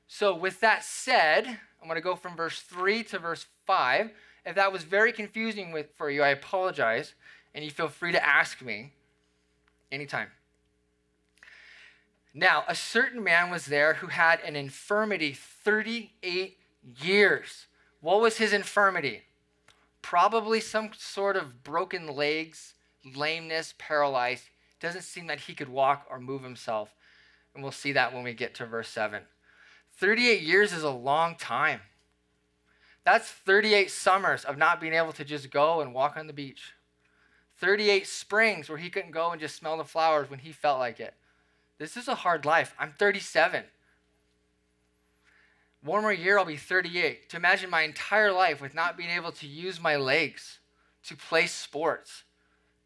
So, 0.08 0.34
with 0.34 0.58
that 0.60 0.82
said, 0.82 1.60
I'm 1.80 1.88
going 1.88 1.96
to 1.96 2.02
go 2.02 2.16
from 2.16 2.36
verse 2.36 2.60
3 2.60 3.02
to 3.04 3.18
verse 3.18 3.46
5. 3.66 4.10
If 4.46 4.54
that 4.54 4.72
was 4.72 4.84
very 4.84 5.12
confusing 5.12 5.72
with, 5.72 5.86
for 5.96 6.10
you, 6.10 6.22
I 6.22 6.28
apologize, 6.28 7.14
and 7.54 7.64
you 7.64 7.70
feel 7.70 7.88
free 7.88 8.12
to 8.12 8.26
ask 8.26 8.62
me 8.62 8.92
anytime. 9.92 10.28
Now, 12.32 12.64
a 12.68 12.74
certain 12.74 13.24
man 13.24 13.50
was 13.50 13.66
there 13.66 13.94
who 13.94 14.06
had 14.06 14.40
an 14.40 14.56
infirmity 14.56 15.32
38 15.32 16.58
years. 17.02 17.66
What 18.00 18.20
was 18.20 18.38
his 18.38 18.52
infirmity? 18.52 19.22
Probably 20.00 20.60
some 20.60 20.90
sort 20.96 21.36
of 21.36 21.64
broken 21.64 22.06
legs, 22.06 22.74
lameness, 23.14 23.74
paralyzed. 23.78 24.44
Doesn't 24.78 25.02
seem 25.02 25.26
that 25.26 25.40
he 25.40 25.54
could 25.54 25.68
walk 25.68 26.06
or 26.08 26.20
move 26.20 26.42
himself. 26.42 26.94
And 27.54 27.62
we'll 27.62 27.72
see 27.72 27.92
that 27.92 28.14
when 28.14 28.22
we 28.22 28.32
get 28.32 28.54
to 28.56 28.66
verse 28.66 28.88
7. 28.88 29.22
38 30.00 30.40
years 30.40 30.72
is 30.72 30.82
a 30.82 30.90
long 30.90 31.34
time. 31.34 31.80
That's 33.04 33.28
38 33.28 33.90
summers 33.90 34.46
of 34.46 34.56
not 34.56 34.80
being 34.80 34.94
able 34.94 35.12
to 35.12 35.26
just 35.26 35.50
go 35.50 35.82
and 35.82 35.92
walk 35.92 36.16
on 36.16 36.26
the 36.26 36.32
beach. 36.32 36.72
38 37.58 38.06
springs 38.06 38.70
where 38.70 38.78
he 38.78 38.88
couldn't 38.88 39.10
go 39.10 39.30
and 39.30 39.38
just 39.38 39.56
smell 39.56 39.76
the 39.76 39.84
flowers 39.84 40.30
when 40.30 40.38
he 40.38 40.52
felt 40.52 40.78
like 40.78 41.00
it. 41.00 41.12
This 41.76 41.98
is 41.98 42.08
a 42.08 42.14
hard 42.14 42.46
life. 42.46 42.74
I'm 42.78 42.92
37. 42.92 43.64
One 45.82 46.00
more 46.00 46.14
year, 46.14 46.38
I'll 46.38 46.46
be 46.46 46.56
38. 46.56 47.28
To 47.28 47.36
imagine 47.36 47.68
my 47.68 47.82
entire 47.82 48.32
life 48.32 48.62
with 48.62 48.74
not 48.74 48.96
being 48.96 49.10
able 49.10 49.32
to 49.32 49.46
use 49.46 49.82
my 49.82 49.96
legs, 49.96 50.60
to 51.04 51.16
play 51.16 51.46
sports, 51.46 52.24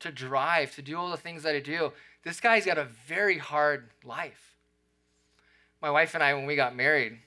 to 0.01 0.11
drive, 0.11 0.75
to 0.75 0.83
do 0.83 0.97
all 0.97 1.13
the 1.13 1.17
things 1.17 1.45
that 1.45 1.55
I 1.55 1.61
do. 1.61 1.93
This 2.25 2.41
guy's 2.41 2.67
got 2.67 2.79
a 2.79 2.89
very 3.07 3.39
hard 3.39 3.91
life 4.05 4.54
my 5.85 5.91
wife 5.91 6.15
and 6.15 6.25
I, 6.25 6.33
when 6.33 6.47
we 6.47 6.57
got 6.57 6.75
married, 6.75 7.19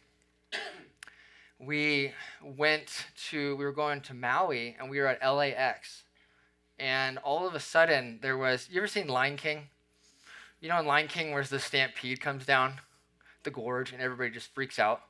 we 1.60 2.12
went 2.44 3.06
to, 3.30 3.56
we 3.56 3.64
were 3.64 3.72
going 3.72 4.02
to 4.02 4.16
Maui 4.16 4.76
and 4.80 4.90
we 4.90 5.00
were 5.00 5.06
at 5.06 5.24
LAX. 5.24 6.02
And 6.80 7.20
all 7.20 7.48
of 7.48 7.54
a 7.54 7.60
sudden, 7.60 8.18
there 8.24 8.36
was, 8.36 8.68
you 8.72 8.80
ever 8.80 8.88
seen 8.88 9.10
Lion 9.10 9.38
King? 9.38 9.68
You 10.60 10.70
know, 10.70 10.80
in 10.80 10.88
Lion 10.88 11.08
King, 11.08 11.34
where 11.34 11.44
the 11.44 11.60
stampede 11.60 12.20
comes 12.20 12.48
down 12.48 12.74
the 13.44 13.52
gorge 13.52 13.94
and 13.94 14.02
everybody 14.02 14.32
just 14.32 14.52
freaks 14.56 14.80
out? 14.80 15.02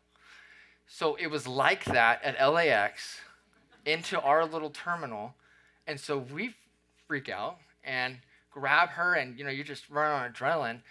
So 0.85 1.15
it 1.15 1.27
was 1.27 1.47
like 1.47 1.85
that 1.85 2.21
at 2.25 2.45
LAX 2.45 3.21
into 3.85 4.19
our 4.19 4.45
little 4.45 4.71
terminal. 4.71 5.35
And 5.87 5.97
so 5.97 6.17
we 6.17 6.53
freak 7.07 7.29
out 7.29 7.59
and 7.81 8.17
grab 8.51 8.89
her, 8.89 9.13
and 9.13 9.39
you 9.39 9.45
know, 9.45 9.51
you 9.51 9.63
just 9.63 9.89
run 9.89 10.11
on 10.11 10.33
adrenaline 10.33 10.81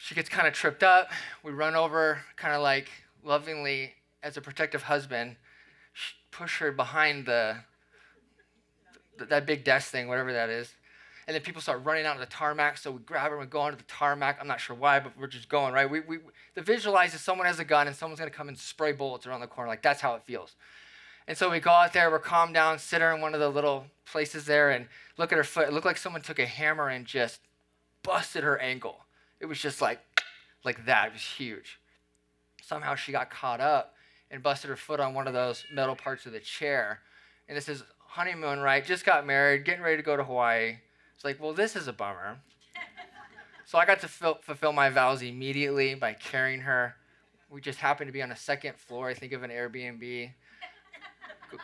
she 0.00 0.14
gets 0.14 0.28
kind 0.28 0.48
of 0.48 0.54
tripped 0.54 0.82
up. 0.82 1.10
We 1.42 1.52
run 1.52 1.76
over, 1.76 2.20
kind 2.36 2.54
of 2.54 2.62
like 2.62 2.90
lovingly, 3.22 3.92
as 4.22 4.36
a 4.36 4.40
protective 4.40 4.84
husband, 4.84 5.36
push 6.30 6.58
her 6.58 6.72
behind 6.72 7.26
the, 7.26 7.56
that 9.18 9.44
big 9.46 9.62
desk 9.62 9.90
thing, 9.90 10.08
whatever 10.08 10.32
that 10.32 10.48
is. 10.48 10.72
And 11.26 11.34
then 11.34 11.42
people 11.42 11.60
start 11.60 11.84
running 11.84 12.06
out 12.06 12.16
of 12.16 12.20
the 12.20 12.26
tarmac, 12.26 12.78
so 12.78 12.90
we 12.90 13.00
grab 13.00 13.30
her 13.30 13.38
and 13.38 13.46
we 13.46 13.50
go 13.50 13.60
onto 13.60 13.76
the 13.76 13.84
tarmac. 13.84 14.38
I'm 14.40 14.48
not 14.48 14.60
sure 14.60 14.74
why, 14.74 15.00
but 15.00 15.12
we're 15.18 15.26
just 15.26 15.48
going, 15.48 15.74
right? 15.74 15.88
We, 15.88 16.00
we, 16.00 16.18
the 16.54 16.62
visualize 16.62 17.14
is 17.14 17.20
someone 17.20 17.46
has 17.46 17.58
a 17.58 17.64
gun 17.64 17.86
and 17.86 17.94
someone's 17.94 18.18
gonna 18.18 18.30
come 18.30 18.48
and 18.48 18.58
spray 18.58 18.92
bullets 18.92 19.26
around 19.26 19.40
the 19.40 19.46
corner. 19.46 19.68
Like, 19.68 19.82
that's 19.82 20.00
how 20.00 20.14
it 20.14 20.22
feels. 20.24 20.56
And 21.28 21.36
so 21.36 21.50
we 21.50 21.60
go 21.60 21.70
out 21.70 21.92
there, 21.92 22.10
we're 22.10 22.18
calmed 22.18 22.54
down, 22.54 22.78
sit 22.78 23.02
her 23.02 23.12
in 23.14 23.20
one 23.20 23.34
of 23.34 23.40
the 23.40 23.50
little 23.50 23.84
places 24.06 24.46
there, 24.46 24.70
and 24.70 24.88
look 25.18 25.30
at 25.30 25.36
her 25.36 25.44
foot. 25.44 25.68
It 25.68 25.74
looked 25.74 25.86
like 25.86 25.98
someone 25.98 26.22
took 26.22 26.38
a 26.38 26.46
hammer 26.46 26.88
and 26.88 27.04
just 27.04 27.40
busted 28.02 28.42
her 28.42 28.58
ankle. 28.58 29.04
It 29.40 29.46
was 29.46 29.58
just 29.58 29.80
like, 29.80 30.00
like 30.64 30.86
that. 30.86 31.08
It 31.08 31.12
was 31.14 31.22
huge. 31.22 31.80
Somehow 32.62 32.94
she 32.94 33.12
got 33.12 33.30
caught 33.30 33.60
up 33.60 33.94
and 34.30 34.42
busted 34.42 34.70
her 34.70 34.76
foot 34.76 35.00
on 35.00 35.14
one 35.14 35.26
of 35.26 35.32
those 35.32 35.64
metal 35.72 35.96
parts 35.96 36.26
of 36.26 36.32
the 36.32 36.40
chair. 36.40 37.00
And 37.48 37.56
this 37.56 37.68
is 37.68 37.82
honeymoon, 37.98 38.60
right? 38.60 38.84
Just 38.84 39.04
got 39.04 39.26
married, 39.26 39.64
getting 39.64 39.82
ready 39.82 39.96
to 39.96 40.02
go 40.02 40.16
to 40.16 40.24
Hawaii. 40.24 40.76
It's 41.14 41.24
like, 41.24 41.40
well, 41.40 41.52
this 41.52 41.74
is 41.74 41.88
a 41.88 41.92
bummer. 41.92 42.38
so 43.66 43.78
I 43.78 43.86
got 43.86 44.00
to 44.00 44.08
fulfill 44.08 44.72
my 44.72 44.88
vows 44.90 45.22
immediately 45.22 45.94
by 45.94 46.12
carrying 46.12 46.60
her. 46.60 46.94
We 47.50 47.60
just 47.60 47.78
happened 47.78 48.08
to 48.08 48.12
be 48.12 48.22
on 48.22 48.30
a 48.30 48.36
second 48.36 48.76
floor, 48.76 49.08
I 49.08 49.14
think, 49.14 49.32
of 49.32 49.42
an 49.42 49.50
Airbnb. 49.50 50.30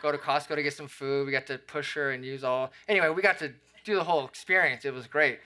go 0.01 0.11
to 0.11 0.17
Costco 0.17 0.55
to 0.55 0.63
get 0.63 0.73
some 0.73 0.89
food. 0.89 1.25
We 1.25 1.31
got 1.31 1.47
to 1.47 1.57
push 1.57 1.95
her 1.95 2.11
and 2.11 2.25
use 2.25 2.43
all. 2.43 2.71
Anyway, 2.89 3.09
we 3.09 3.21
got 3.21 3.39
to 3.39 3.53
do 3.85 3.95
the 3.95 4.03
whole 4.03 4.25
experience. 4.25 4.83
It 4.83 4.93
was 4.93 5.07
great. 5.07 5.39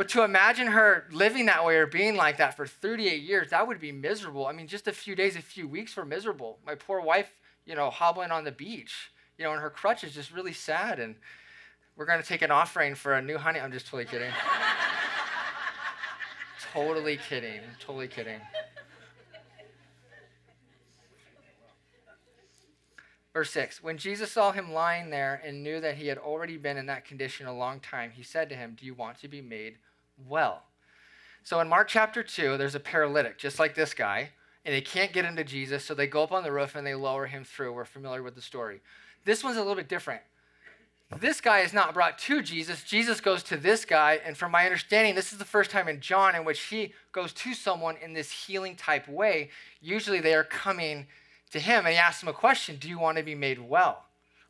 But 0.00 0.08
to 0.08 0.22
imagine 0.22 0.68
her 0.68 1.04
living 1.12 1.44
that 1.44 1.62
way 1.62 1.76
or 1.76 1.86
being 1.86 2.16
like 2.16 2.38
that 2.38 2.56
for 2.56 2.66
38 2.66 3.20
years, 3.20 3.50
that 3.50 3.68
would 3.68 3.78
be 3.78 3.92
miserable. 3.92 4.46
I 4.46 4.52
mean, 4.52 4.66
just 4.66 4.88
a 4.88 4.92
few 4.92 5.14
days, 5.14 5.36
a 5.36 5.42
few 5.42 5.68
weeks 5.68 5.94
were 5.94 6.06
miserable. 6.06 6.58
My 6.64 6.74
poor 6.74 7.02
wife, 7.02 7.36
you 7.66 7.74
know, 7.74 7.90
hobbling 7.90 8.30
on 8.30 8.44
the 8.44 8.50
beach, 8.50 9.12
you 9.36 9.44
know, 9.44 9.52
and 9.52 9.60
her 9.60 9.68
crutch 9.68 10.02
is 10.02 10.14
just 10.14 10.32
really 10.32 10.54
sad. 10.54 11.00
And 11.00 11.16
we're 11.96 12.06
going 12.06 12.18
to 12.18 12.26
take 12.26 12.40
an 12.40 12.50
offering 12.50 12.94
for 12.94 13.12
a 13.12 13.20
new 13.20 13.36
honey. 13.36 13.60
I'm 13.60 13.72
just 13.72 13.88
totally 13.88 14.06
kidding. 14.06 14.32
totally 16.72 17.18
kidding. 17.18 17.60
Totally 17.78 18.08
kidding. 18.08 18.40
Verse 23.34 23.50
6 23.50 23.82
When 23.82 23.98
Jesus 23.98 24.32
saw 24.32 24.52
him 24.52 24.72
lying 24.72 25.10
there 25.10 25.42
and 25.44 25.62
knew 25.62 25.78
that 25.78 25.96
he 25.96 26.06
had 26.06 26.16
already 26.16 26.56
been 26.56 26.78
in 26.78 26.86
that 26.86 27.04
condition 27.04 27.46
a 27.46 27.54
long 27.54 27.80
time, 27.80 28.12
he 28.12 28.22
said 28.22 28.48
to 28.48 28.54
him, 28.54 28.78
Do 28.80 28.86
you 28.86 28.94
want 28.94 29.20
to 29.20 29.28
be 29.28 29.42
made 29.42 29.76
well. 30.28 30.64
So 31.42 31.60
in 31.60 31.68
Mark 31.68 31.88
chapter 31.88 32.22
2, 32.22 32.56
there's 32.56 32.74
a 32.74 32.80
paralytic, 32.80 33.38
just 33.38 33.58
like 33.58 33.74
this 33.74 33.94
guy, 33.94 34.30
and 34.64 34.74
they 34.74 34.80
can't 34.80 35.12
get 35.12 35.24
into 35.24 35.42
Jesus, 35.42 35.84
so 35.84 35.94
they 35.94 36.06
go 36.06 36.22
up 36.22 36.32
on 36.32 36.42
the 36.42 36.52
roof 36.52 36.74
and 36.74 36.86
they 36.86 36.94
lower 36.94 37.26
him 37.26 37.44
through. 37.44 37.72
We're 37.72 37.84
familiar 37.84 38.22
with 38.22 38.34
the 38.34 38.42
story. 38.42 38.80
This 39.24 39.42
one's 39.42 39.56
a 39.56 39.60
little 39.60 39.74
bit 39.74 39.88
different. 39.88 40.22
This 41.18 41.40
guy 41.40 41.60
is 41.60 41.72
not 41.72 41.92
brought 41.92 42.18
to 42.18 42.40
Jesus. 42.40 42.84
Jesus 42.84 43.20
goes 43.20 43.42
to 43.44 43.56
this 43.56 43.84
guy, 43.84 44.20
and 44.24 44.36
from 44.36 44.52
my 44.52 44.64
understanding, 44.64 45.16
this 45.16 45.32
is 45.32 45.38
the 45.38 45.44
first 45.44 45.70
time 45.70 45.88
in 45.88 46.00
John 46.00 46.36
in 46.36 46.44
which 46.44 46.60
he 46.60 46.92
goes 47.10 47.32
to 47.32 47.52
someone 47.54 47.96
in 48.00 48.12
this 48.12 48.30
healing 48.30 48.76
type 48.76 49.08
way. 49.08 49.50
Usually 49.80 50.20
they 50.20 50.34
are 50.34 50.44
coming 50.44 51.08
to 51.50 51.58
him, 51.58 51.84
and 51.84 51.94
he 51.94 51.98
asks 51.98 52.22
him 52.22 52.28
a 52.28 52.32
question 52.32 52.76
Do 52.76 52.88
you 52.88 52.98
want 52.98 53.18
to 53.18 53.24
be 53.24 53.34
made 53.34 53.58
well? 53.58 54.04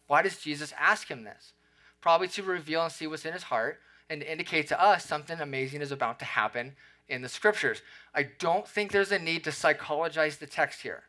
Why 0.06 0.20
does 0.20 0.38
Jesus 0.38 0.74
ask 0.78 1.08
him 1.08 1.24
this? 1.24 1.54
Probably 2.02 2.28
to 2.28 2.42
reveal 2.42 2.82
and 2.82 2.92
see 2.92 3.06
what's 3.06 3.24
in 3.24 3.32
his 3.32 3.44
heart 3.44 3.80
and 4.10 4.24
indicate 4.24 4.66
to 4.68 4.82
us 4.82 5.06
something 5.06 5.40
amazing 5.40 5.80
is 5.80 5.92
about 5.92 6.18
to 6.18 6.24
happen 6.24 6.72
in 7.08 7.22
the 7.22 7.28
scriptures. 7.28 7.80
I 8.12 8.24
don't 8.24 8.66
think 8.66 8.90
there's 8.90 9.12
a 9.12 9.18
need 9.18 9.44
to 9.44 9.52
psychologize 9.52 10.36
the 10.36 10.46
text 10.46 10.82
here. 10.82 11.04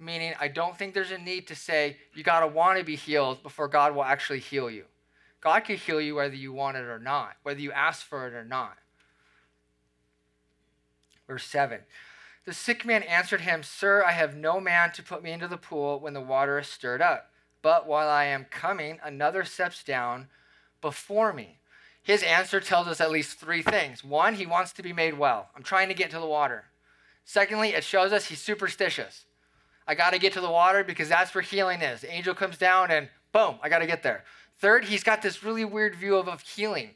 Meaning, 0.00 0.32
I 0.40 0.48
don't 0.48 0.76
think 0.76 0.94
there's 0.94 1.12
a 1.12 1.18
need 1.18 1.46
to 1.48 1.54
say 1.54 1.98
you 2.14 2.24
got 2.24 2.40
to 2.40 2.48
want 2.48 2.78
to 2.78 2.84
be 2.84 2.96
healed 2.96 3.42
before 3.42 3.68
God 3.68 3.94
will 3.94 4.02
actually 4.02 4.40
heal 4.40 4.68
you. 4.68 4.86
God 5.40 5.60
can 5.60 5.76
heal 5.76 6.00
you 6.00 6.16
whether 6.16 6.34
you 6.34 6.52
want 6.52 6.76
it 6.76 6.84
or 6.84 6.98
not, 6.98 7.36
whether 7.42 7.60
you 7.60 7.70
ask 7.72 8.04
for 8.04 8.26
it 8.26 8.32
or 8.32 8.44
not. 8.44 8.78
Verse 11.28 11.44
7 11.44 11.80
The 12.46 12.54
sick 12.54 12.84
man 12.84 13.02
answered 13.02 13.42
him, 13.42 13.62
Sir, 13.62 14.02
I 14.04 14.12
have 14.12 14.34
no 14.34 14.60
man 14.60 14.92
to 14.92 15.02
put 15.02 15.22
me 15.22 15.30
into 15.30 15.46
the 15.46 15.56
pool 15.56 16.00
when 16.00 16.14
the 16.14 16.20
water 16.20 16.58
is 16.58 16.68
stirred 16.68 17.02
up. 17.02 17.30
But 17.60 17.86
while 17.86 18.08
I 18.08 18.24
am 18.24 18.46
coming, 18.50 18.98
another 19.04 19.44
steps 19.44 19.84
down 19.84 20.28
before 20.80 21.32
me. 21.32 21.58
His 22.02 22.22
answer 22.22 22.60
tells 22.60 22.88
us 22.88 23.00
at 23.00 23.10
least 23.10 23.38
three 23.38 23.62
things. 23.62 24.02
One, 24.02 24.34
he 24.34 24.46
wants 24.46 24.72
to 24.72 24.82
be 24.82 24.92
made 24.92 25.16
well. 25.16 25.48
I'm 25.56 25.62
trying 25.62 25.88
to 25.88 25.94
get 25.94 26.10
to 26.10 26.18
the 26.18 26.26
water. 26.26 26.64
Secondly, 27.24 27.70
it 27.70 27.84
shows 27.84 28.12
us 28.12 28.26
he's 28.26 28.40
superstitious. 28.40 29.24
I 29.86 29.94
got 29.94 30.12
to 30.12 30.18
get 30.18 30.32
to 30.34 30.40
the 30.40 30.50
water 30.50 30.82
because 30.82 31.08
that's 31.08 31.34
where 31.34 31.42
healing 31.42 31.80
is. 31.80 32.00
The 32.00 32.12
angel 32.12 32.34
comes 32.34 32.58
down 32.58 32.90
and 32.90 33.08
boom, 33.32 33.56
I 33.62 33.68
got 33.68 33.78
to 33.78 33.86
get 33.86 34.02
there. 34.02 34.24
Third, 34.58 34.84
he's 34.84 35.02
got 35.02 35.22
this 35.22 35.42
really 35.42 35.64
weird 35.64 35.94
view 35.94 36.16
of, 36.16 36.28
of 36.28 36.40
healing. 36.40 36.90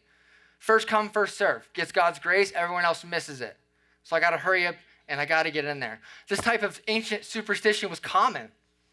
First 0.58 0.88
come, 0.88 1.10
first 1.10 1.36
serve. 1.36 1.68
Gets 1.72 1.92
God's 1.92 2.18
grace, 2.18 2.52
everyone 2.54 2.84
else 2.84 3.04
misses 3.04 3.40
it. 3.40 3.56
So 4.02 4.16
I 4.16 4.20
got 4.20 4.30
to 4.30 4.38
hurry 4.38 4.66
up 4.66 4.76
and 5.08 5.20
I 5.20 5.26
got 5.26 5.44
to 5.44 5.50
get 5.50 5.64
in 5.64 5.80
there. 5.80 6.00
This 6.28 6.40
type 6.40 6.62
of 6.62 6.80
ancient 6.88 7.24
superstition 7.24 7.90
was 7.90 8.00
common. 8.00 8.48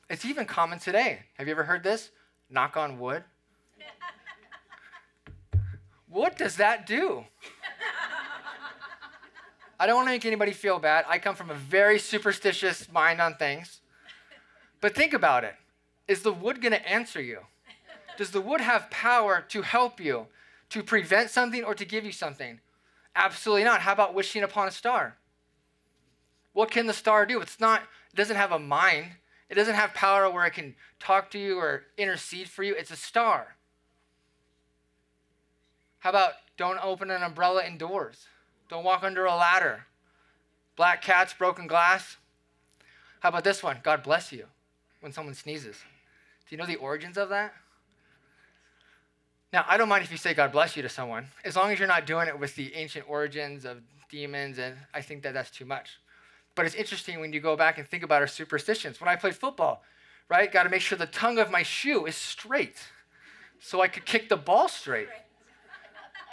It's 0.10 0.26
even 0.26 0.46
common 0.46 0.80
today. 0.80 1.20
Have 1.38 1.48
you 1.48 1.54
ever 1.54 1.64
heard 1.64 1.84
this? 1.84 2.12
Knock 2.50 2.78
on 2.78 3.00
wood. 3.00 3.24
What 6.14 6.38
does 6.38 6.58
that 6.58 6.86
do? 6.86 7.26
I 9.80 9.88
don't 9.88 9.96
want 9.96 10.08
to 10.08 10.12
make 10.12 10.26
anybody 10.26 10.52
feel 10.52 10.78
bad. 10.78 11.06
I 11.08 11.18
come 11.18 11.36
from 11.36 11.50
a 11.50 11.56
very 11.56 11.98
superstitious 11.98 12.90
mind 12.92 13.20
on 13.20 13.34
things. 13.34 13.82
But 14.80 14.94
think 14.94 15.14
about 15.14 15.44
it. 15.44 15.56
Is 16.08 16.22
the 16.22 16.32
wood 16.32 16.62
going 16.62 16.74
to 16.74 16.88
answer 16.88 17.20
you? 17.20 17.40
Does 18.16 18.30
the 18.30 18.42
wood 18.42 18.62
have 18.62 18.92
power 18.92 19.44
to 19.50 19.64
help 19.64 20.00
you, 20.00 20.28
to 20.70 20.84
prevent 20.84 21.32
something 21.32 21.64
or 21.64 21.74
to 21.74 21.84
give 21.84 22.06
you 22.06 22.12
something? 22.12 22.60
Absolutely 23.16 23.64
not. 23.64 23.82
How 23.82 23.94
about 23.94 24.14
wishing 24.14 24.44
upon 24.44 24.68
a 24.68 24.72
star? 24.72 25.18
What 26.54 26.70
can 26.70 26.86
the 26.86 26.94
star 26.94 27.26
do? 27.26 27.42
It's 27.42 27.60
not, 27.60 27.82
it 27.82 28.16
doesn't 28.16 28.36
have 28.36 28.52
a 28.52 28.60
mind. 28.60 29.14
It 29.50 29.56
doesn't 29.56 29.74
have 29.74 29.96
power 29.96 30.30
where 30.30 30.46
it 30.46 30.54
can 30.54 30.76
talk 31.00 31.32
to 31.32 31.40
you 31.40 31.58
or 31.58 31.86
intercede 31.98 32.50
for 32.50 32.62
you. 32.62 32.76
It's 32.76 32.92
a 32.92 32.96
star. 32.96 33.56
How 36.04 36.10
about 36.10 36.34
don't 36.58 36.84
open 36.84 37.10
an 37.12 37.24
umbrella 37.24 37.66
indoors? 37.66 38.28
Don't 38.68 38.84
walk 38.84 39.04
under 39.04 39.24
a 39.24 39.34
ladder. 39.34 39.86
Black 40.76 41.02
cats, 41.02 41.34
broken 41.34 41.66
glass. 41.66 42.18
How 43.22 43.30
about 43.30 43.46
this 43.46 43.64
one? 43.64 43.78
God 43.84 44.04
bless 44.04 44.34
you 44.34 44.48
when 45.00 45.14
someone 45.14 45.34
sneezes. 45.34 45.78
Do 45.78 46.54
you 46.54 46.58
know 46.58 46.66
the 46.66 46.76
origins 46.76 47.18
of 47.18 47.30
that? 47.30 47.54
Now, 49.54 49.64
I 49.66 49.78
don't 49.78 49.88
mind 49.88 50.04
if 50.04 50.12
you 50.12 50.18
say 50.18 50.34
God 50.34 50.52
bless 50.52 50.76
you 50.76 50.84
to 50.84 50.90
someone, 50.90 51.28
as 51.46 51.56
long 51.56 51.72
as 51.72 51.80
you're 51.80 51.88
not 51.88 52.06
doing 52.06 52.28
it 52.28 52.38
with 52.38 52.54
the 52.56 52.76
ancient 52.76 53.10
origins 53.10 53.64
of 53.64 53.78
demons, 54.12 54.60
and 54.60 54.76
I 54.94 55.00
think 55.00 55.24
that 55.24 55.34
that's 55.34 55.52
too 55.52 55.64
much. 55.64 56.02
But 56.54 56.66
it's 56.66 56.76
interesting 56.76 57.22
when 57.22 57.32
you 57.32 57.40
go 57.40 57.56
back 57.56 57.78
and 57.78 57.88
think 57.88 58.04
about 58.04 58.20
our 58.20 58.28
superstitions. 58.28 59.00
When 59.00 59.08
I 59.08 59.16
played 59.16 59.36
football, 59.36 59.84
right, 60.28 60.52
got 60.52 60.64
to 60.64 60.70
make 60.70 60.82
sure 60.82 60.98
the 60.98 61.06
tongue 61.06 61.40
of 61.40 61.50
my 61.50 61.64
shoe 61.64 62.06
is 62.08 62.18
straight 62.18 62.90
so 63.62 63.80
I 63.80 63.88
could 63.88 64.04
kick 64.04 64.28
the 64.28 64.36
ball 64.36 64.68
straight. 64.68 65.08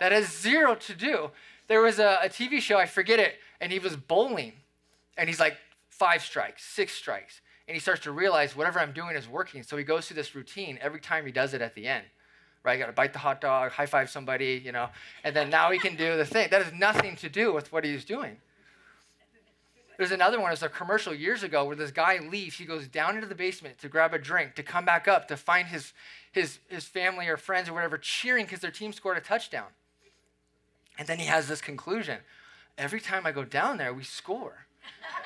That 0.00 0.12
has 0.12 0.36
zero 0.36 0.74
to 0.74 0.94
do. 0.94 1.30
There 1.68 1.82
was 1.82 2.00
a, 2.00 2.18
a 2.24 2.28
TV 2.28 2.60
show, 2.60 2.78
I 2.78 2.86
forget 2.86 3.20
it, 3.20 3.34
and 3.60 3.70
he 3.70 3.78
was 3.78 3.94
bowling, 3.94 4.54
and 5.16 5.28
he's 5.28 5.38
like, 5.38 5.56
five 5.90 6.22
strikes, 6.22 6.64
six 6.64 6.94
strikes. 6.94 7.42
And 7.68 7.74
he 7.74 7.80
starts 7.80 8.00
to 8.04 8.10
realize 8.10 8.56
whatever 8.56 8.80
I'm 8.80 8.92
doing 8.92 9.14
is 9.14 9.28
working. 9.28 9.62
So 9.62 9.76
he 9.76 9.84
goes 9.84 10.08
through 10.08 10.16
this 10.16 10.34
routine 10.34 10.78
every 10.80 10.98
time 10.98 11.24
he 11.26 11.30
does 11.30 11.54
it 11.54 11.60
at 11.60 11.74
the 11.74 11.86
end. 11.86 12.04
Right? 12.64 12.78
You 12.78 12.80
gotta 12.80 12.92
bite 12.92 13.12
the 13.12 13.18
hot 13.18 13.40
dog, 13.40 13.70
high 13.72 13.86
five 13.86 14.10
somebody, 14.10 14.60
you 14.64 14.72
know, 14.72 14.88
and 15.22 15.36
then 15.36 15.50
now 15.50 15.70
he 15.70 15.78
can 15.78 15.96
do 15.96 16.16
the 16.16 16.24
thing. 16.24 16.48
That 16.50 16.64
has 16.64 16.72
nothing 16.72 17.16
to 17.16 17.28
do 17.28 17.52
with 17.52 17.70
what 17.72 17.84
he's 17.84 18.04
doing. 18.04 18.38
There's 19.98 20.10
another 20.12 20.40
one, 20.40 20.50
it's 20.50 20.62
a 20.62 20.68
commercial 20.70 21.14
years 21.14 21.42
ago 21.42 21.66
where 21.66 21.76
this 21.76 21.90
guy 21.90 22.18
leaves. 22.18 22.56
He 22.56 22.64
goes 22.64 22.88
down 22.88 23.16
into 23.16 23.28
the 23.28 23.34
basement 23.34 23.78
to 23.78 23.88
grab 23.88 24.14
a 24.14 24.18
drink, 24.18 24.54
to 24.54 24.62
come 24.62 24.86
back 24.86 25.06
up, 25.06 25.28
to 25.28 25.36
find 25.36 25.68
his, 25.68 25.92
his, 26.32 26.58
his 26.68 26.86
family 26.86 27.28
or 27.28 27.36
friends 27.36 27.68
or 27.68 27.74
whatever 27.74 27.98
cheering 27.98 28.46
because 28.46 28.60
their 28.60 28.70
team 28.70 28.94
scored 28.94 29.18
a 29.18 29.20
touchdown. 29.20 29.66
And 31.00 31.08
then 31.08 31.18
he 31.18 31.26
has 31.26 31.48
this 31.48 31.60
conclusion 31.60 32.18
every 32.78 33.00
time 33.00 33.26
I 33.26 33.32
go 33.32 33.44
down 33.44 33.78
there, 33.78 33.92
we 33.92 34.04
score. 34.04 34.66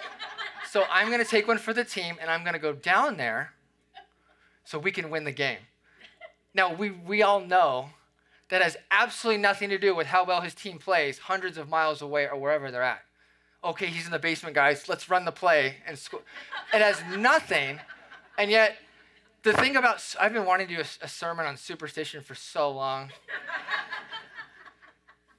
so 0.70 0.84
I'm 0.90 1.08
going 1.08 1.22
to 1.22 1.30
take 1.30 1.46
one 1.46 1.58
for 1.58 1.74
the 1.74 1.84
team 1.84 2.16
and 2.18 2.30
I'm 2.30 2.44
going 2.44 2.54
to 2.54 2.58
go 2.58 2.72
down 2.72 3.18
there 3.18 3.52
so 4.64 4.78
we 4.78 4.90
can 4.90 5.10
win 5.10 5.24
the 5.24 5.32
game. 5.32 5.58
Now, 6.54 6.72
we, 6.72 6.90
we 6.90 7.22
all 7.22 7.40
know 7.40 7.90
that 8.48 8.62
has 8.62 8.78
absolutely 8.90 9.42
nothing 9.42 9.68
to 9.68 9.78
do 9.78 9.94
with 9.94 10.06
how 10.06 10.24
well 10.24 10.40
his 10.40 10.54
team 10.54 10.78
plays 10.78 11.18
hundreds 11.18 11.58
of 11.58 11.68
miles 11.68 12.00
away 12.00 12.26
or 12.26 12.38
wherever 12.38 12.70
they're 12.70 12.82
at 12.82 13.02
okay, 13.64 13.87
he's 13.87 14.06
in 14.06 14.12
the 14.12 14.18
basement, 14.18 14.54
guys. 14.54 14.88
Let's 14.88 15.08
run 15.08 15.24
the 15.24 15.32
play. 15.32 15.76
And 15.87 15.98
score. 15.98 16.20
it 16.72 16.80
has 16.80 17.02
nothing. 17.16 17.80
And 18.38 18.50
yet, 18.50 18.76
the 19.42 19.52
thing 19.52 19.76
about, 19.76 20.02
I've 20.20 20.32
been 20.32 20.44
wanting 20.44 20.68
to 20.68 20.76
do 20.76 20.80
a, 20.80 21.04
a 21.04 21.08
sermon 21.08 21.46
on 21.46 21.56
superstition 21.56 22.22
for 22.22 22.34
so 22.34 22.70
long. 22.70 23.10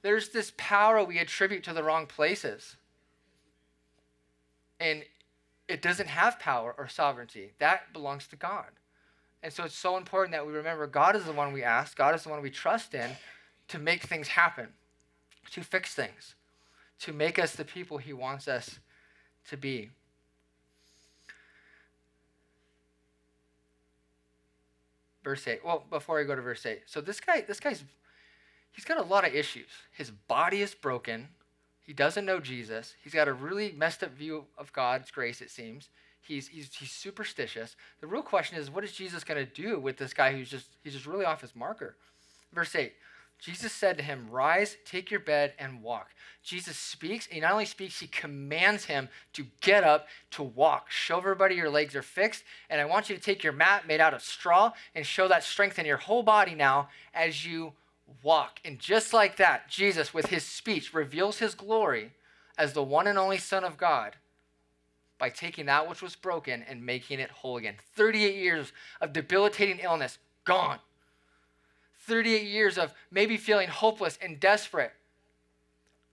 There's 0.06 0.28
this 0.28 0.52
power 0.56 1.02
we 1.02 1.18
attribute 1.18 1.64
to 1.64 1.72
the 1.72 1.82
wrong 1.82 2.06
places. 2.06 2.76
And 4.78 5.02
it 5.66 5.82
doesn't 5.82 6.08
have 6.08 6.38
power 6.38 6.72
or 6.78 6.86
sovereignty. 6.86 7.54
That 7.58 7.92
belongs 7.92 8.28
to 8.28 8.36
God. 8.36 8.66
And 9.42 9.52
so 9.52 9.64
it's 9.64 9.76
so 9.76 9.96
important 9.96 10.32
that 10.32 10.46
we 10.46 10.52
remember 10.52 10.86
God 10.86 11.16
is 11.16 11.24
the 11.24 11.32
one 11.32 11.52
we 11.52 11.64
ask, 11.64 11.96
God 11.96 12.14
is 12.14 12.22
the 12.22 12.28
one 12.28 12.40
we 12.40 12.50
trust 12.50 12.94
in 12.94 13.10
to 13.66 13.80
make 13.80 14.04
things 14.04 14.28
happen, 14.28 14.68
to 15.50 15.62
fix 15.62 15.92
things 15.92 16.36
to 17.00 17.12
make 17.12 17.38
us 17.38 17.54
the 17.54 17.64
people 17.64 17.98
he 17.98 18.12
wants 18.12 18.48
us 18.48 18.78
to 19.48 19.56
be. 19.56 19.90
Verse 25.22 25.46
8. 25.46 25.64
Well, 25.64 25.84
before 25.90 26.20
I 26.20 26.24
go 26.24 26.36
to 26.36 26.42
verse 26.42 26.64
8. 26.64 26.82
So 26.86 27.00
this 27.00 27.20
guy, 27.20 27.40
this 27.42 27.60
guy's 27.60 27.82
he's 28.76 28.84
got 28.84 28.98
a 28.98 29.02
lot 29.02 29.26
of 29.26 29.34
issues. 29.34 29.66
His 29.90 30.12
body 30.12 30.62
is 30.62 30.74
broken. 30.74 31.28
He 31.82 31.92
doesn't 31.92 32.24
know 32.24 32.38
Jesus. 32.38 32.94
He's 33.02 33.14
got 33.14 33.26
a 33.26 33.32
really 33.32 33.72
messed 33.76 34.04
up 34.04 34.12
view 34.12 34.44
of 34.56 34.72
God's 34.72 35.10
grace, 35.10 35.40
it 35.40 35.50
seems. 35.50 35.88
He's, 36.20 36.48
he's, 36.48 36.72
he's 36.74 36.92
superstitious. 36.92 37.76
The 38.00 38.06
real 38.06 38.22
question 38.22 38.58
is, 38.58 38.70
what 38.70 38.84
is 38.84 38.92
Jesus 38.92 39.24
going 39.24 39.44
to 39.44 39.52
do 39.52 39.80
with 39.80 39.96
this 39.96 40.12
guy 40.12 40.32
who's 40.32 40.50
just, 40.50 40.66
he's 40.84 40.92
just 40.92 41.06
really 41.06 41.24
off 41.24 41.40
his 41.40 41.56
marker? 41.56 41.96
Verse 42.52 42.74
8 42.74 42.92
Jesus 43.38 43.72
said 43.72 43.98
to 43.98 44.02
him, 44.02 44.28
Rise, 44.30 44.76
take 44.86 45.10
your 45.10 45.20
bed, 45.20 45.52
and 45.58 45.82
walk. 45.82 46.08
Jesus 46.42 46.76
speaks. 46.76 47.26
He 47.26 47.40
not 47.40 47.52
only 47.52 47.66
speaks, 47.66 48.00
he 48.00 48.06
commands 48.06 48.86
him 48.86 49.08
to 49.34 49.46
get 49.60 49.84
up, 49.84 50.08
to 50.32 50.42
walk. 50.42 50.90
Show 50.90 51.18
everybody 51.18 51.54
your 51.54 51.70
legs 51.70 51.94
are 51.94 52.02
fixed. 52.02 52.44
And 52.70 52.80
I 52.80 52.86
want 52.86 53.10
you 53.10 53.16
to 53.16 53.20
take 53.20 53.44
your 53.44 53.52
mat 53.52 53.86
made 53.86 54.00
out 54.00 54.14
of 54.14 54.22
straw 54.22 54.72
and 54.94 55.04
show 55.04 55.28
that 55.28 55.44
strength 55.44 55.78
in 55.78 55.86
your 55.86 55.98
whole 55.98 56.22
body 56.22 56.54
now 56.54 56.88
as 57.12 57.44
you 57.44 57.74
walk. 58.22 58.60
And 58.64 58.78
just 58.78 59.12
like 59.12 59.36
that, 59.36 59.68
Jesus, 59.68 60.14
with 60.14 60.26
his 60.26 60.44
speech, 60.44 60.94
reveals 60.94 61.38
his 61.38 61.54
glory 61.54 62.12
as 62.58 62.72
the 62.72 62.82
one 62.82 63.06
and 63.06 63.18
only 63.18 63.38
Son 63.38 63.64
of 63.64 63.76
God 63.76 64.16
by 65.18 65.30
taking 65.30 65.66
that 65.66 65.88
which 65.88 66.02
was 66.02 66.14
broken 66.14 66.62
and 66.68 66.84
making 66.84 67.20
it 67.20 67.30
whole 67.30 67.56
again. 67.56 67.76
38 67.94 68.34
years 68.36 68.72
of 69.00 69.12
debilitating 69.12 69.78
illness, 69.78 70.18
gone. 70.44 70.78
38 72.00 72.46
years 72.46 72.78
of 72.78 72.92
maybe 73.10 73.36
feeling 73.36 73.68
hopeless 73.68 74.18
and 74.22 74.38
desperate, 74.38 74.92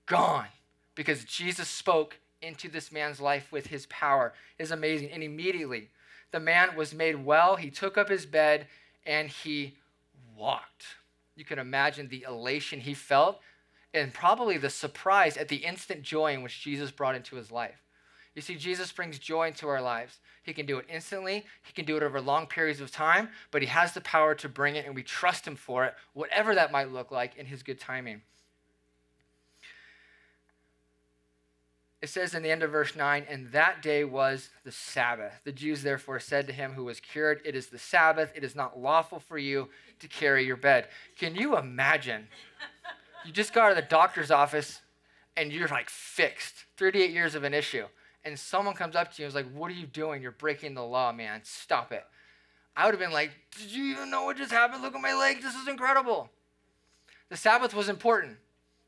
gone 0.06 0.48
because 0.96 1.24
Jesus 1.26 1.68
spoke 1.68 2.18
into 2.42 2.68
this 2.68 2.92
man's 2.92 3.20
life 3.20 3.52
with 3.52 3.68
his 3.68 3.86
power. 3.88 4.34
It 4.58 4.64
is 4.64 4.72
amazing. 4.72 5.12
And 5.12 5.24
immediately 5.24 5.90
the 6.32 6.40
man 6.40 6.76
was 6.76 6.94
made 6.94 7.24
well. 7.26 7.56
He 7.56 7.70
took 7.70 7.98
up 7.98 8.10
his 8.10 8.26
bed 8.26 8.68
and 9.06 9.30
he 9.30 9.76
walked. 10.36 10.86
You 11.36 11.46
can 11.46 11.60
imagine 11.60 12.08
the 12.08 12.26
elation 12.28 12.80
he 12.80 12.94
felt 12.94 13.40
and 13.94 14.14
probably 14.14 14.58
the 14.58 14.70
surprise 14.70 15.38
at 15.38 15.48
the 15.48 15.58
instant 15.58 16.02
joy 16.02 16.34
in 16.34 16.42
which 16.42 16.62
Jesus 16.62 16.92
brought 16.92 17.16
into 17.16 17.36
his 17.36 17.52
life. 17.52 17.84
You 18.36 18.42
see, 18.42 18.56
Jesus 18.56 18.92
brings 18.92 19.20
joy 19.20 19.48
into 19.48 19.68
our 19.68 19.82
lives. 19.82 20.18
He 20.44 20.54
can 20.54 20.66
do 20.66 20.78
it 20.78 20.86
instantly, 20.90 21.46
He 21.64 21.74
can 21.74 21.86
do 21.86 21.96
it 21.96 22.04
over 22.04 22.20
long 22.20 22.48
periods 22.48 22.82
of 22.82 22.92
time, 22.92 23.30
but 23.52 23.62
He 23.62 23.68
has 23.68 23.94
the 23.94 24.02
power 24.02 24.34
to 24.36 24.50
bring 24.50 24.76
it, 24.76 24.86
and 24.86 24.96
we 24.96 25.04
trust 25.04 25.48
Him 25.48 25.56
for 25.56 25.86
it, 25.86 25.94
whatever 26.14 26.56
that 26.56 26.72
might 26.72 26.92
look 26.92 27.12
like 27.12 27.36
in 27.36 27.46
His 27.46 27.64
good 27.64 27.80
timing. 27.80 28.22
It 32.04 32.10
says 32.10 32.36
in 32.36 32.44
the 32.44 32.52
end 32.52 32.64
of 32.64 32.72
verse 32.72 32.98
9, 32.98 33.26
and 33.30 33.50
that 33.54 33.82
day 33.82 34.04
was 34.04 34.50
the 34.66 34.74
Sabbath. 34.74 35.40
The 35.46 35.54
Jews 35.54 35.84
therefore 35.84 36.20
said 36.20 36.48
to 36.48 36.54
him 36.54 36.74
who 36.74 36.84
was 36.84 37.00
cured, 37.00 37.40
It 37.46 37.56
is 37.56 37.68
the 37.68 37.80
Sabbath. 37.80 38.30
It 38.36 38.44
is 38.44 38.58
not 38.58 38.78
lawful 38.78 39.20
for 39.20 39.38
you 39.38 39.70
to 40.00 40.10
carry 40.10 40.46
your 40.46 40.58
bed. 40.58 40.90
Can 41.18 41.34
you 41.34 41.58
imagine? 41.58 42.28
You 43.26 43.32
just 43.32 43.54
got 43.54 43.70
to 43.70 43.76
the 43.76 43.82
doctor's 43.82 44.32
office 44.32 44.82
and 45.38 45.54
you're 45.54 45.70
like 45.70 45.90
fixed. 45.90 46.66
38 46.76 47.12
years 47.12 47.36
of 47.36 47.46
an 47.46 47.54
issue 47.54 47.86
and 48.26 48.38
someone 48.38 48.76
comes 48.76 48.98
up 48.98 49.14
to 49.14 49.22
you 49.22 49.26
and 49.26 49.32
is 49.32 49.36
like, 49.36 49.50
What 49.54 49.72
are 49.72 49.76
you 49.76 49.88
doing? 49.88 50.22
You're 50.22 50.32
breaking 50.32 50.74
the 50.74 50.84
law, 50.84 51.14
man. 51.14 51.40
Stop 51.46 51.94
it. 51.94 52.04
I 52.76 52.84
would 52.84 52.94
have 52.94 53.00
been 53.00 53.14
like, 53.14 53.32
Did 53.58 53.72
you 53.72 53.86
even 53.86 54.12
know 54.12 54.26
what 54.26 54.36
just 54.36 54.52
happened? 54.52 54.84
Look 54.84 54.94
at 54.94 55.02
my 55.02 55.14
leg. 55.14 55.42
This 55.42 55.56
is 55.56 55.70
incredible. 55.70 56.30
The 57.30 57.38
Sabbath 57.38 57.74
was 57.74 57.88
important. 57.88 58.40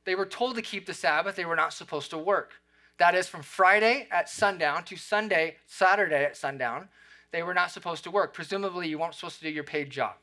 They 0.04 0.16
were 0.16 0.26
told 0.26 0.58
to 0.58 0.62
keep 0.62 0.86
the 0.86 0.94
Sabbath, 0.94 1.38
they 1.38 1.46
were 1.46 1.56
not 1.56 1.72
supposed 1.72 2.10
to 2.10 2.18
work. 2.18 2.52
That 2.98 3.16
is 3.16 3.28
from 3.28 3.42
Friday 3.44 4.08
at 4.12 4.30
sundown 4.30 4.84
to 4.86 4.96
Sunday, 4.96 5.58
Saturday 5.66 6.24
at 6.24 6.38
sundown. 6.38 6.90
They 7.32 7.44
were 7.44 7.54
not 7.54 7.72
supposed 7.72 8.04
to 8.06 8.12
work. 8.12 8.34
Presumably, 8.34 8.88
you 8.88 8.98
weren't 8.98 9.16
supposed 9.16 9.40
to 9.40 9.44
do 9.44 9.50
your 9.50 9.64
paid 9.64 9.90
job. 9.90 10.14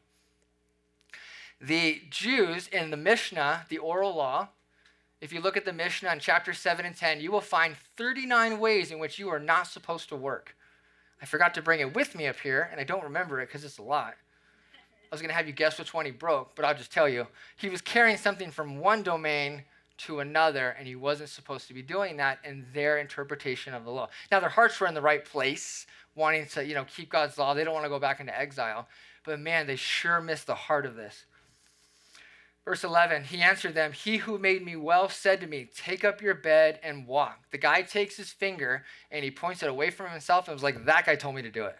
The 1.61 2.03
Jews 2.11 2.69
in 2.69 2.91
the 2.91 2.97
Mishnah, 2.97 3.67
the 3.69 3.79
oral 3.79 4.15
law, 4.15 4.49
if 5.21 5.33
you 5.33 5.41
look 5.41 5.57
at 5.57 5.65
the 5.65 5.73
Mishnah 5.73 6.11
in 6.11 6.19
chapter 6.19 6.53
7 6.53 6.85
and 6.85 6.97
10, 6.97 7.21
you 7.21 7.31
will 7.31 7.41
find 7.41 7.77
39 7.97 8.59
ways 8.59 8.91
in 8.91 8.99
which 8.99 9.19
you 9.19 9.29
are 9.29 9.39
not 9.39 9.69
supposed 9.69 10.09
to 10.09 10.17
work. 10.17 10.57
I 11.21 11.27
forgot 11.27 11.55
to 11.55 11.63
bring 11.63 11.79
it 11.79 11.95
with 11.95 12.17
me 12.17 12.27
up 12.27 12.41
here, 12.41 12.69
and 12.73 12.81
I 12.81 12.85
don't 12.85 13.05
remember 13.05 13.41
it 13.41 13.47
because 13.47 13.63
it's 13.63 13.79
a 13.79 13.83
lot. 13.83 14.15
I 14.75 15.15
was 15.15 15.21
going 15.21 15.29
to 15.29 15.37
have 15.37 15.47
you 15.47 15.53
guess 15.53 15.79
which 15.79 15.95
one 15.95 16.07
he 16.07 16.11
broke, 16.11 16.57
but 16.57 16.65
I'll 16.65 16.75
just 16.75 16.91
tell 16.91 17.09
you. 17.09 17.29
He 17.57 17.69
was 17.69 17.81
carrying 17.81 18.17
something 18.17 18.51
from 18.51 18.79
one 18.79 19.05
domain 19.05 19.63
to 20.07 20.21
another, 20.21 20.71
and 20.71 20.87
he 20.87 20.97
wasn't 20.97 21.29
supposed 21.29 21.69
to 21.69 21.75
be 21.75 21.83
doing 21.83 22.17
that 22.17 22.39
in 22.45 22.67
their 22.73 22.99
interpretation 22.99 23.75
of 23.75 23.85
the 23.85 23.91
law. 23.91 24.09
Now, 24.31 24.41
their 24.41 24.49
hearts 24.49 24.79
were 24.81 24.87
in 24.87 24.95
the 24.95 25.01
right 25.01 25.25
place, 25.25 25.87
wanting 26.15 26.47
to, 26.47 26.65
you 26.65 26.75
know, 26.75 26.85
keep 26.85 27.11
God's 27.11 27.39
law. 27.39 27.55
They 27.55 27.65
don't 27.65 27.75
want 27.75 27.85
to 27.85 27.91
go 27.91 27.99
back 27.99 28.21
into 28.21 28.39
exile. 28.39 28.89
But 29.25 29.41
man, 29.41 29.67
they 29.67 29.77
sure 29.77 30.21
missed 30.21 30.47
the 30.47 30.55
heart 30.55 30.87
of 30.87 30.97
this. 30.97 31.25
Verse 32.65 32.85
11, 32.85 33.25
he 33.25 33.41
answered 33.41 33.75
them, 33.75 33.93
He 33.93 34.19
who 34.19 34.39
made 34.39 34.65
me 34.65 34.77
well 34.77 35.09
said 35.09 35.41
to 35.41 35.47
me, 35.49 35.69
Take 35.75 36.05
up 36.05 36.23
your 36.23 36.35
bed 36.35 36.79
and 36.83 37.07
walk. 37.07 37.51
The 37.51 37.59
guy 37.59 37.83
takes 37.83 38.17
his 38.17 38.31
finger 38.31 38.85
and 39.11 39.25
he 39.25 39.33
points 39.33 39.63
it 39.63 39.69
away 39.69 39.91
from 39.91 40.11
himself 40.11 40.47
and 40.47 40.55
was 40.55 40.63
like, 40.63 40.85
That 40.85 41.07
guy 41.07 41.17
told 41.17 41.35
me 41.35 41.43
to 41.43 41.51
do 41.51 41.65
it. 41.65 41.77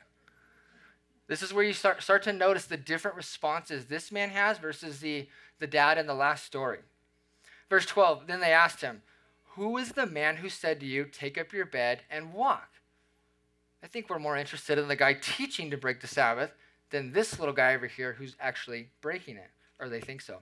This 1.29 1.43
is 1.43 1.55
where 1.55 1.65
you 1.65 1.73
start, 1.73 2.03
start 2.03 2.25
to 2.25 2.33
notice 2.33 2.67
the 2.67 2.77
different 2.77 3.17
responses 3.17 3.87
this 3.87 4.11
man 4.11 4.31
has 4.31 4.59
versus 4.59 4.99
the, 4.99 5.29
the 5.61 5.69
dad 5.69 5.99
in 5.99 6.07
the 6.07 6.15
last 6.15 6.45
story. 6.45 6.81
Verse 7.73 7.87
12 7.87 8.27
Then 8.27 8.41
they 8.41 8.53
asked 8.53 8.83
him, 8.83 9.01
Who 9.55 9.79
is 9.79 9.93
the 9.93 10.05
man 10.05 10.37
who 10.37 10.51
said 10.51 10.79
to 10.81 10.87
you, 10.87 11.07
Take 11.07 11.39
up 11.39 11.55
your 11.55 11.65
bed 11.65 12.03
and 12.11 12.35
walk? 12.35 12.69
I 13.83 13.87
think 13.87 14.11
we're 14.11 14.19
more 14.19 14.37
interested 14.37 14.77
in 14.77 14.89
the 14.89 14.95
guy 14.95 15.15
teaching 15.15 15.71
to 15.71 15.79
break 15.79 16.03
the 16.03 16.07
Sabbath 16.07 16.53
than 16.91 17.13
this 17.13 17.39
little 17.39 17.55
guy 17.55 17.75
over 17.75 17.87
here 17.87 18.13
who's 18.13 18.37
actually 18.39 18.91
breaking 19.01 19.37
it, 19.37 19.49
or 19.81 19.89
they 19.89 20.03
think 20.03 20.21
so. 20.21 20.41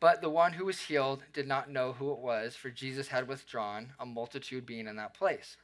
But 0.00 0.22
the 0.22 0.30
one 0.30 0.54
who 0.54 0.64
was 0.64 0.80
healed 0.80 1.24
did 1.34 1.46
not 1.46 1.70
know 1.70 1.92
who 1.92 2.10
it 2.12 2.20
was, 2.20 2.56
for 2.56 2.70
Jesus 2.70 3.08
had 3.08 3.28
withdrawn, 3.28 3.92
a 4.00 4.06
multitude 4.06 4.64
being 4.64 4.86
in 4.86 4.96
that 4.96 5.12
place. 5.12 5.58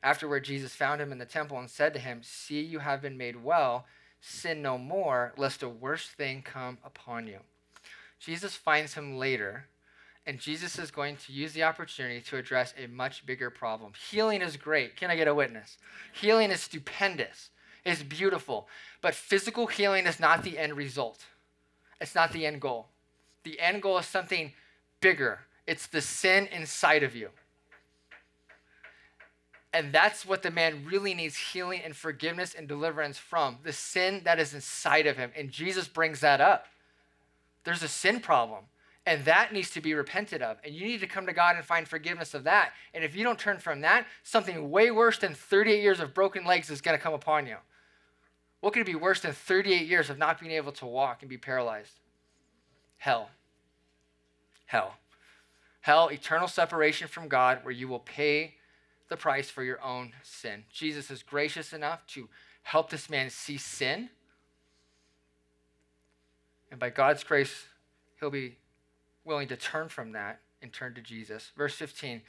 Afterward, 0.00 0.44
Jesus 0.44 0.76
found 0.76 1.00
him 1.00 1.10
in 1.10 1.18
the 1.18 1.26
temple 1.26 1.58
and 1.58 1.68
said 1.68 1.92
to 1.94 1.98
him, 1.98 2.20
See, 2.22 2.60
you 2.60 2.78
have 2.78 3.02
been 3.02 3.18
made 3.18 3.42
well. 3.42 3.86
Sin 4.20 4.62
no 4.62 4.78
more, 4.78 5.32
lest 5.36 5.64
a 5.64 5.68
worse 5.68 6.06
thing 6.06 6.40
come 6.42 6.78
upon 6.84 7.26
you. 7.26 7.40
Jesus 8.18 8.54
finds 8.54 8.94
him 8.94 9.18
later, 9.18 9.66
and 10.26 10.38
Jesus 10.38 10.78
is 10.78 10.90
going 10.90 11.16
to 11.16 11.32
use 11.32 11.52
the 11.52 11.64
opportunity 11.64 12.20
to 12.22 12.36
address 12.36 12.72
a 12.82 12.86
much 12.86 13.26
bigger 13.26 13.50
problem. 13.50 13.92
Healing 14.10 14.40
is 14.40 14.56
great. 14.56 14.96
Can 14.96 15.10
I 15.10 15.16
get 15.16 15.28
a 15.28 15.34
witness? 15.34 15.76
Healing 16.12 16.50
is 16.50 16.60
stupendous, 16.60 17.50
it's 17.84 18.02
beautiful. 18.02 18.68
But 19.02 19.14
physical 19.14 19.66
healing 19.66 20.06
is 20.06 20.18
not 20.18 20.42
the 20.42 20.58
end 20.58 20.76
result, 20.76 21.24
it's 22.00 22.14
not 22.14 22.32
the 22.32 22.46
end 22.46 22.60
goal. 22.60 22.88
The 23.44 23.60
end 23.60 23.82
goal 23.82 23.98
is 23.98 24.06
something 24.06 24.52
bigger, 25.00 25.40
it's 25.66 25.86
the 25.86 26.00
sin 26.00 26.46
inside 26.46 27.02
of 27.02 27.14
you. 27.14 27.28
And 29.74 29.92
that's 29.92 30.24
what 30.24 30.42
the 30.42 30.52
man 30.52 30.84
really 30.86 31.14
needs 31.14 31.36
healing 31.36 31.80
and 31.84 31.96
forgiveness 31.96 32.54
and 32.54 32.68
deliverance 32.68 33.18
from 33.18 33.58
the 33.64 33.72
sin 33.72 34.22
that 34.24 34.38
is 34.38 34.54
inside 34.54 35.08
of 35.08 35.16
him. 35.16 35.32
And 35.36 35.50
Jesus 35.50 35.88
brings 35.88 36.20
that 36.20 36.40
up. 36.40 36.66
There's 37.64 37.82
a 37.82 37.88
sin 37.88 38.20
problem, 38.20 38.64
and 39.06 39.24
that 39.24 39.52
needs 39.52 39.70
to 39.70 39.80
be 39.80 39.94
repented 39.94 40.42
of. 40.42 40.58
And 40.64 40.74
you 40.74 40.86
need 40.86 41.00
to 41.00 41.06
come 41.06 41.26
to 41.26 41.32
God 41.32 41.56
and 41.56 41.64
find 41.64 41.88
forgiveness 41.88 42.34
of 42.34 42.44
that. 42.44 42.72
And 42.92 43.02
if 43.02 43.16
you 43.16 43.24
don't 43.24 43.38
turn 43.38 43.58
from 43.58 43.80
that, 43.80 44.06
something 44.22 44.70
way 44.70 44.90
worse 44.90 45.18
than 45.18 45.34
38 45.34 45.82
years 45.82 46.00
of 46.00 46.14
broken 46.14 46.44
legs 46.44 46.70
is 46.70 46.80
going 46.80 46.96
to 46.96 47.02
come 47.02 47.14
upon 47.14 47.46
you. 47.46 47.56
What 48.60 48.72
could 48.72 48.86
be 48.86 48.94
worse 48.94 49.20
than 49.20 49.32
38 49.32 49.86
years 49.86 50.08
of 50.08 50.16
not 50.16 50.40
being 50.40 50.52
able 50.52 50.72
to 50.72 50.86
walk 50.86 51.22
and 51.22 51.28
be 51.28 51.36
paralyzed? 51.36 52.00
Hell. 52.96 53.30
Hell. 54.66 54.94
Hell, 55.82 56.08
eternal 56.08 56.48
separation 56.48 57.08
from 57.08 57.28
God, 57.28 57.58
where 57.62 57.72
you 57.72 57.88
will 57.88 57.98
pay 57.98 58.54
the 59.10 59.16
price 59.18 59.50
for 59.50 59.62
your 59.62 59.82
own 59.84 60.12
sin. 60.22 60.64
Jesus 60.72 61.10
is 61.10 61.22
gracious 61.22 61.74
enough 61.74 62.06
to 62.06 62.28
help 62.62 62.88
this 62.88 63.10
man 63.10 63.28
see 63.28 63.58
sin. 63.58 64.08
And 66.74 66.80
by 66.80 66.90
God's 66.90 67.22
grace, 67.22 67.66
he'll 68.18 68.32
be 68.32 68.56
willing 69.24 69.46
to 69.46 69.56
turn 69.56 69.88
from 69.88 70.10
that 70.10 70.40
and 70.60 70.72
turn 70.72 70.92
to 70.94 71.00
Jesus. 71.00 71.52
Verse 71.56 71.76
15 71.76 72.20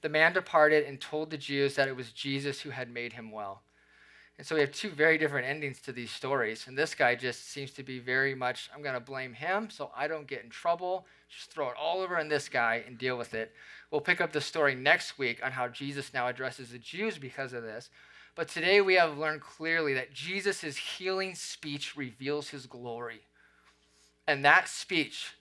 The 0.00 0.08
man 0.08 0.32
departed 0.32 0.86
and 0.86 1.00
told 1.00 1.30
the 1.30 1.36
Jews 1.36 1.76
that 1.76 1.86
it 1.86 1.94
was 1.94 2.10
Jesus 2.10 2.62
who 2.62 2.70
had 2.70 2.92
made 2.92 3.12
him 3.12 3.30
well. 3.30 3.62
And 4.38 4.44
so 4.44 4.56
we 4.56 4.60
have 4.60 4.72
two 4.72 4.90
very 4.90 5.18
different 5.18 5.46
endings 5.46 5.80
to 5.82 5.92
these 5.92 6.10
stories. 6.10 6.64
And 6.66 6.76
this 6.76 6.96
guy 6.96 7.14
just 7.14 7.52
seems 7.52 7.70
to 7.74 7.84
be 7.84 8.00
very 8.00 8.34
much, 8.34 8.70
I'm 8.74 8.82
going 8.82 8.94
to 8.94 9.00
blame 9.00 9.34
him 9.34 9.70
so 9.70 9.92
I 9.96 10.08
don't 10.08 10.26
get 10.26 10.42
in 10.42 10.50
trouble. 10.50 11.06
Just 11.28 11.52
throw 11.52 11.68
it 11.68 11.76
all 11.80 12.00
over 12.00 12.18
on 12.18 12.26
this 12.26 12.48
guy 12.48 12.82
and 12.84 12.98
deal 12.98 13.16
with 13.16 13.34
it. 13.34 13.52
We'll 13.92 14.00
pick 14.00 14.20
up 14.20 14.32
the 14.32 14.40
story 14.40 14.74
next 14.74 15.16
week 15.16 15.38
on 15.46 15.52
how 15.52 15.68
Jesus 15.68 16.12
now 16.12 16.26
addresses 16.26 16.72
the 16.72 16.78
Jews 16.80 17.18
because 17.18 17.52
of 17.52 17.62
this. 17.62 17.88
But 18.34 18.48
today 18.48 18.80
we 18.80 18.94
have 18.94 19.16
learned 19.16 19.42
clearly 19.42 19.94
that 19.94 20.12
Jesus' 20.12 20.76
healing 20.76 21.36
speech 21.36 21.96
reveals 21.96 22.48
his 22.48 22.66
glory. 22.66 23.20
And 24.32 24.46
that 24.46 24.66
speech 24.66 25.34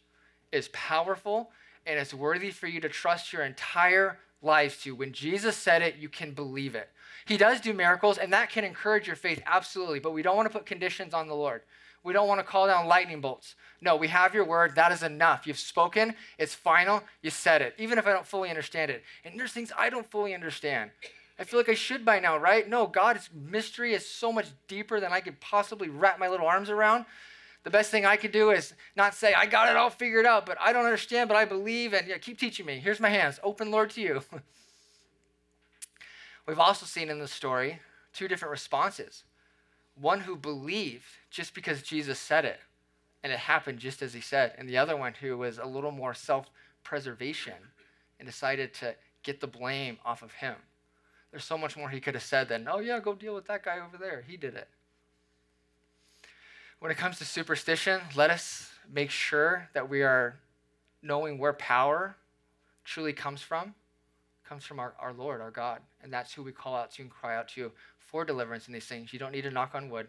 is 0.51 0.67
powerful 0.73 1.49
and 1.85 1.97
it's 1.97 2.13
worthy 2.13 2.51
for 2.51 2.67
you 2.67 2.81
to 2.81 2.89
trust 2.89 3.31
your 3.31 3.43
entire 3.43 4.19
lives 4.41 4.81
to. 4.81 4.93
When 4.93 5.13
Jesus 5.13 5.55
said 5.55 5.81
it, 5.81 5.95
you 5.95 6.09
can 6.09 6.33
believe 6.33 6.75
it. 6.75 6.89
He 7.25 7.37
does 7.37 7.61
do 7.61 7.73
miracles, 7.73 8.17
and 8.17 8.33
that 8.33 8.49
can 8.49 8.65
encourage 8.65 9.07
your 9.07 9.15
faith, 9.15 9.41
absolutely. 9.45 10.01
But 10.01 10.11
we 10.11 10.21
don't 10.21 10.35
want 10.35 10.51
to 10.51 10.57
put 10.57 10.65
conditions 10.65 11.13
on 11.13 11.29
the 11.29 11.33
Lord. 11.33 11.61
We 12.03 12.11
don't 12.11 12.27
want 12.27 12.41
to 12.41 12.43
call 12.43 12.67
down 12.67 12.85
lightning 12.85 13.21
bolts. 13.21 13.55
No, 13.79 13.95
we 13.95 14.09
have 14.09 14.33
your 14.33 14.43
word. 14.43 14.75
That 14.75 14.91
is 14.91 15.03
enough. 15.03 15.47
You've 15.47 15.57
spoken. 15.57 16.13
It's 16.37 16.53
final. 16.53 17.01
You 17.21 17.29
said 17.29 17.61
it, 17.61 17.75
even 17.77 17.97
if 17.97 18.05
I 18.05 18.11
don't 18.11 18.27
fully 18.27 18.49
understand 18.49 18.91
it. 18.91 19.03
And 19.23 19.39
there's 19.39 19.53
things 19.53 19.71
I 19.77 19.89
don't 19.89 20.11
fully 20.11 20.33
understand. 20.33 20.91
I 21.39 21.45
feel 21.45 21.61
like 21.61 21.69
I 21.69 21.75
should 21.75 22.03
by 22.03 22.19
now, 22.19 22.37
right? 22.37 22.67
No, 22.67 22.87
God's 22.87 23.29
mystery 23.33 23.93
is 23.93 24.05
so 24.05 24.33
much 24.33 24.47
deeper 24.67 24.99
than 24.99 25.13
I 25.13 25.21
could 25.21 25.39
possibly 25.39 25.87
wrap 25.87 26.19
my 26.19 26.27
little 26.27 26.45
arms 26.45 26.69
around. 26.69 27.05
The 27.63 27.69
best 27.69 27.91
thing 27.91 28.05
I 28.05 28.15
could 28.15 28.31
do 28.31 28.51
is 28.51 28.73
not 28.95 29.13
say, 29.13 29.33
I 29.33 29.45
got 29.45 29.69
it 29.69 29.75
all 29.75 29.91
figured 29.91 30.25
out, 30.25 30.45
but 30.45 30.57
I 30.59 30.73
don't 30.73 30.85
understand, 30.85 31.27
but 31.27 31.37
I 31.37 31.45
believe, 31.45 31.93
and 31.93 32.07
yeah, 32.07 32.17
keep 32.17 32.39
teaching 32.39 32.65
me. 32.65 32.79
Here's 32.79 32.99
my 32.99 33.09
hands. 33.09 33.39
Open, 33.43 33.69
Lord, 33.69 33.91
to 33.91 34.01
you. 34.01 34.23
We've 36.47 36.59
also 36.59 36.85
seen 36.85 37.09
in 37.09 37.19
the 37.19 37.27
story 37.27 37.79
two 38.13 38.27
different 38.27 38.51
responses 38.51 39.23
one 39.95 40.21
who 40.21 40.35
believed 40.35 41.05
just 41.29 41.53
because 41.53 41.81
Jesus 41.81 42.17
said 42.17 42.45
it, 42.45 42.59
and 43.23 43.31
it 43.31 43.39
happened 43.39 43.77
just 43.77 44.01
as 44.01 44.13
he 44.13 44.21
said, 44.21 44.53
and 44.57 44.67
the 44.67 44.77
other 44.77 44.97
one 44.97 45.13
who 45.13 45.37
was 45.37 45.59
a 45.59 45.65
little 45.65 45.91
more 45.91 46.13
self 46.13 46.49
preservation 46.83 47.53
and 48.19 48.27
decided 48.27 48.73
to 48.73 48.95
get 49.23 49.39
the 49.39 49.47
blame 49.47 49.99
off 50.03 50.23
of 50.23 50.33
him. 50.33 50.55
There's 51.29 51.43
so 51.43 51.57
much 51.57 51.77
more 51.77 51.89
he 51.89 51.99
could 51.99 52.15
have 52.15 52.23
said 52.23 52.49
than, 52.49 52.67
oh, 52.67 52.79
yeah, 52.79 52.99
go 52.99 53.13
deal 53.13 53.35
with 53.35 53.45
that 53.47 53.63
guy 53.63 53.79
over 53.79 53.97
there. 53.97 54.23
He 54.27 54.37
did 54.37 54.55
it. 54.55 54.67
When 56.81 56.89
it 56.89 56.97
comes 56.97 57.19
to 57.19 57.25
superstition, 57.25 58.01
let 58.15 58.31
us 58.31 58.71
make 58.91 59.11
sure 59.11 59.69
that 59.73 59.87
we 59.87 60.01
are 60.01 60.39
knowing 61.03 61.37
where 61.37 61.53
power 61.53 62.15
truly 62.83 63.13
comes 63.13 63.43
from 63.43 63.75
comes 64.43 64.65
from 64.65 64.79
our, 64.79 64.95
our 64.99 65.13
Lord, 65.13 65.41
our 65.41 65.51
God. 65.51 65.79
And 66.01 66.11
that's 66.11 66.33
who 66.33 66.41
we 66.41 66.51
call 66.51 66.75
out 66.75 66.89
to 66.93 67.03
and 67.03 67.11
cry 67.11 67.37
out 67.37 67.47
to 67.49 67.71
for 67.99 68.25
deliverance 68.25 68.65
in 68.65 68.73
these 68.73 68.85
things. 68.87 69.13
You 69.13 69.19
don't 69.19 69.31
need 69.31 69.43
to 69.43 69.51
knock 69.51 69.75
on 69.75 69.91
wood. 69.91 70.07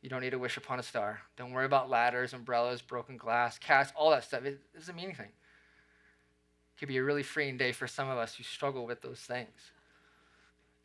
You 0.00 0.08
don't 0.08 0.20
need 0.20 0.30
to 0.30 0.38
wish 0.38 0.56
upon 0.56 0.78
a 0.78 0.84
star. 0.84 1.20
Don't 1.36 1.50
worry 1.50 1.66
about 1.66 1.90
ladders, 1.90 2.32
umbrellas, 2.32 2.80
broken 2.80 3.16
glass, 3.16 3.58
cats, 3.58 3.92
all 3.96 4.10
that 4.12 4.22
stuff. 4.22 4.44
It 4.44 4.60
doesn't 4.72 4.94
mean 4.94 5.06
anything. 5.06 5.26
It 5.26 6.78
could 6.78 6.88
be 6.88 6.98
a 6.98 7.02
really 7.02 7.24
freeing 7.24 7.56
day 7.58 7.72
for 7.72 7.88
some 7.88 8.08
of 8.08 8.18
us 8.18 8.36
who 8.36 8.44
struggle 8.44 8.86
with 8.86 9.02
those 9.02 9.18
things. 9.18 9.72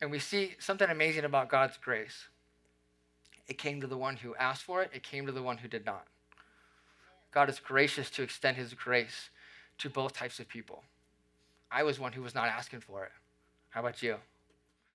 And 0.00 0.10
we 0.10 0.18
see 0.18 0.56
something 0.58 0.90
amazing 0.90 1.24
about 1.24 1.48
God's 1.48 1.76
grace. 1.76 2.26
It 3.46 3.58
came 3.58 3.80
to 3.80 3.86
the 3.86 3.96
one 3.96 4.16
who 4.16 4.34
asked 4.36 4.62
for 4.62 4.82
it, 4.82 4.90
it 4.94 5.02
came 5.02 5.26
to 5.26 5.32
the 5.32 5.42
one 5.42 5.58
who 5.58 5.68
did 5.68 5.84
not. 5.84 6.06
God 7.30 7.48
is 7.48 7.58
gracious 7.58 8.10
to 8.10 8.22
extend 8.22 8.56
his 8.56 8.74
grace 8.74 9.30
to 9.78 9.90
both 9.90 10.12
types 10.12 10.38
of 10.38 10.48
people. 10.48 10.84
I 11.70 11.82
was 11.82 11.98
one 11.98 12.12
who 12.12 12.22
was 12.22 12.34
not 12.34 12.48
asking 12.48 12.80
for 12.80 13.04
it. 13.04 13.12
How 13.70 13.80
about 13.80 14.02
you? 14.02 14.16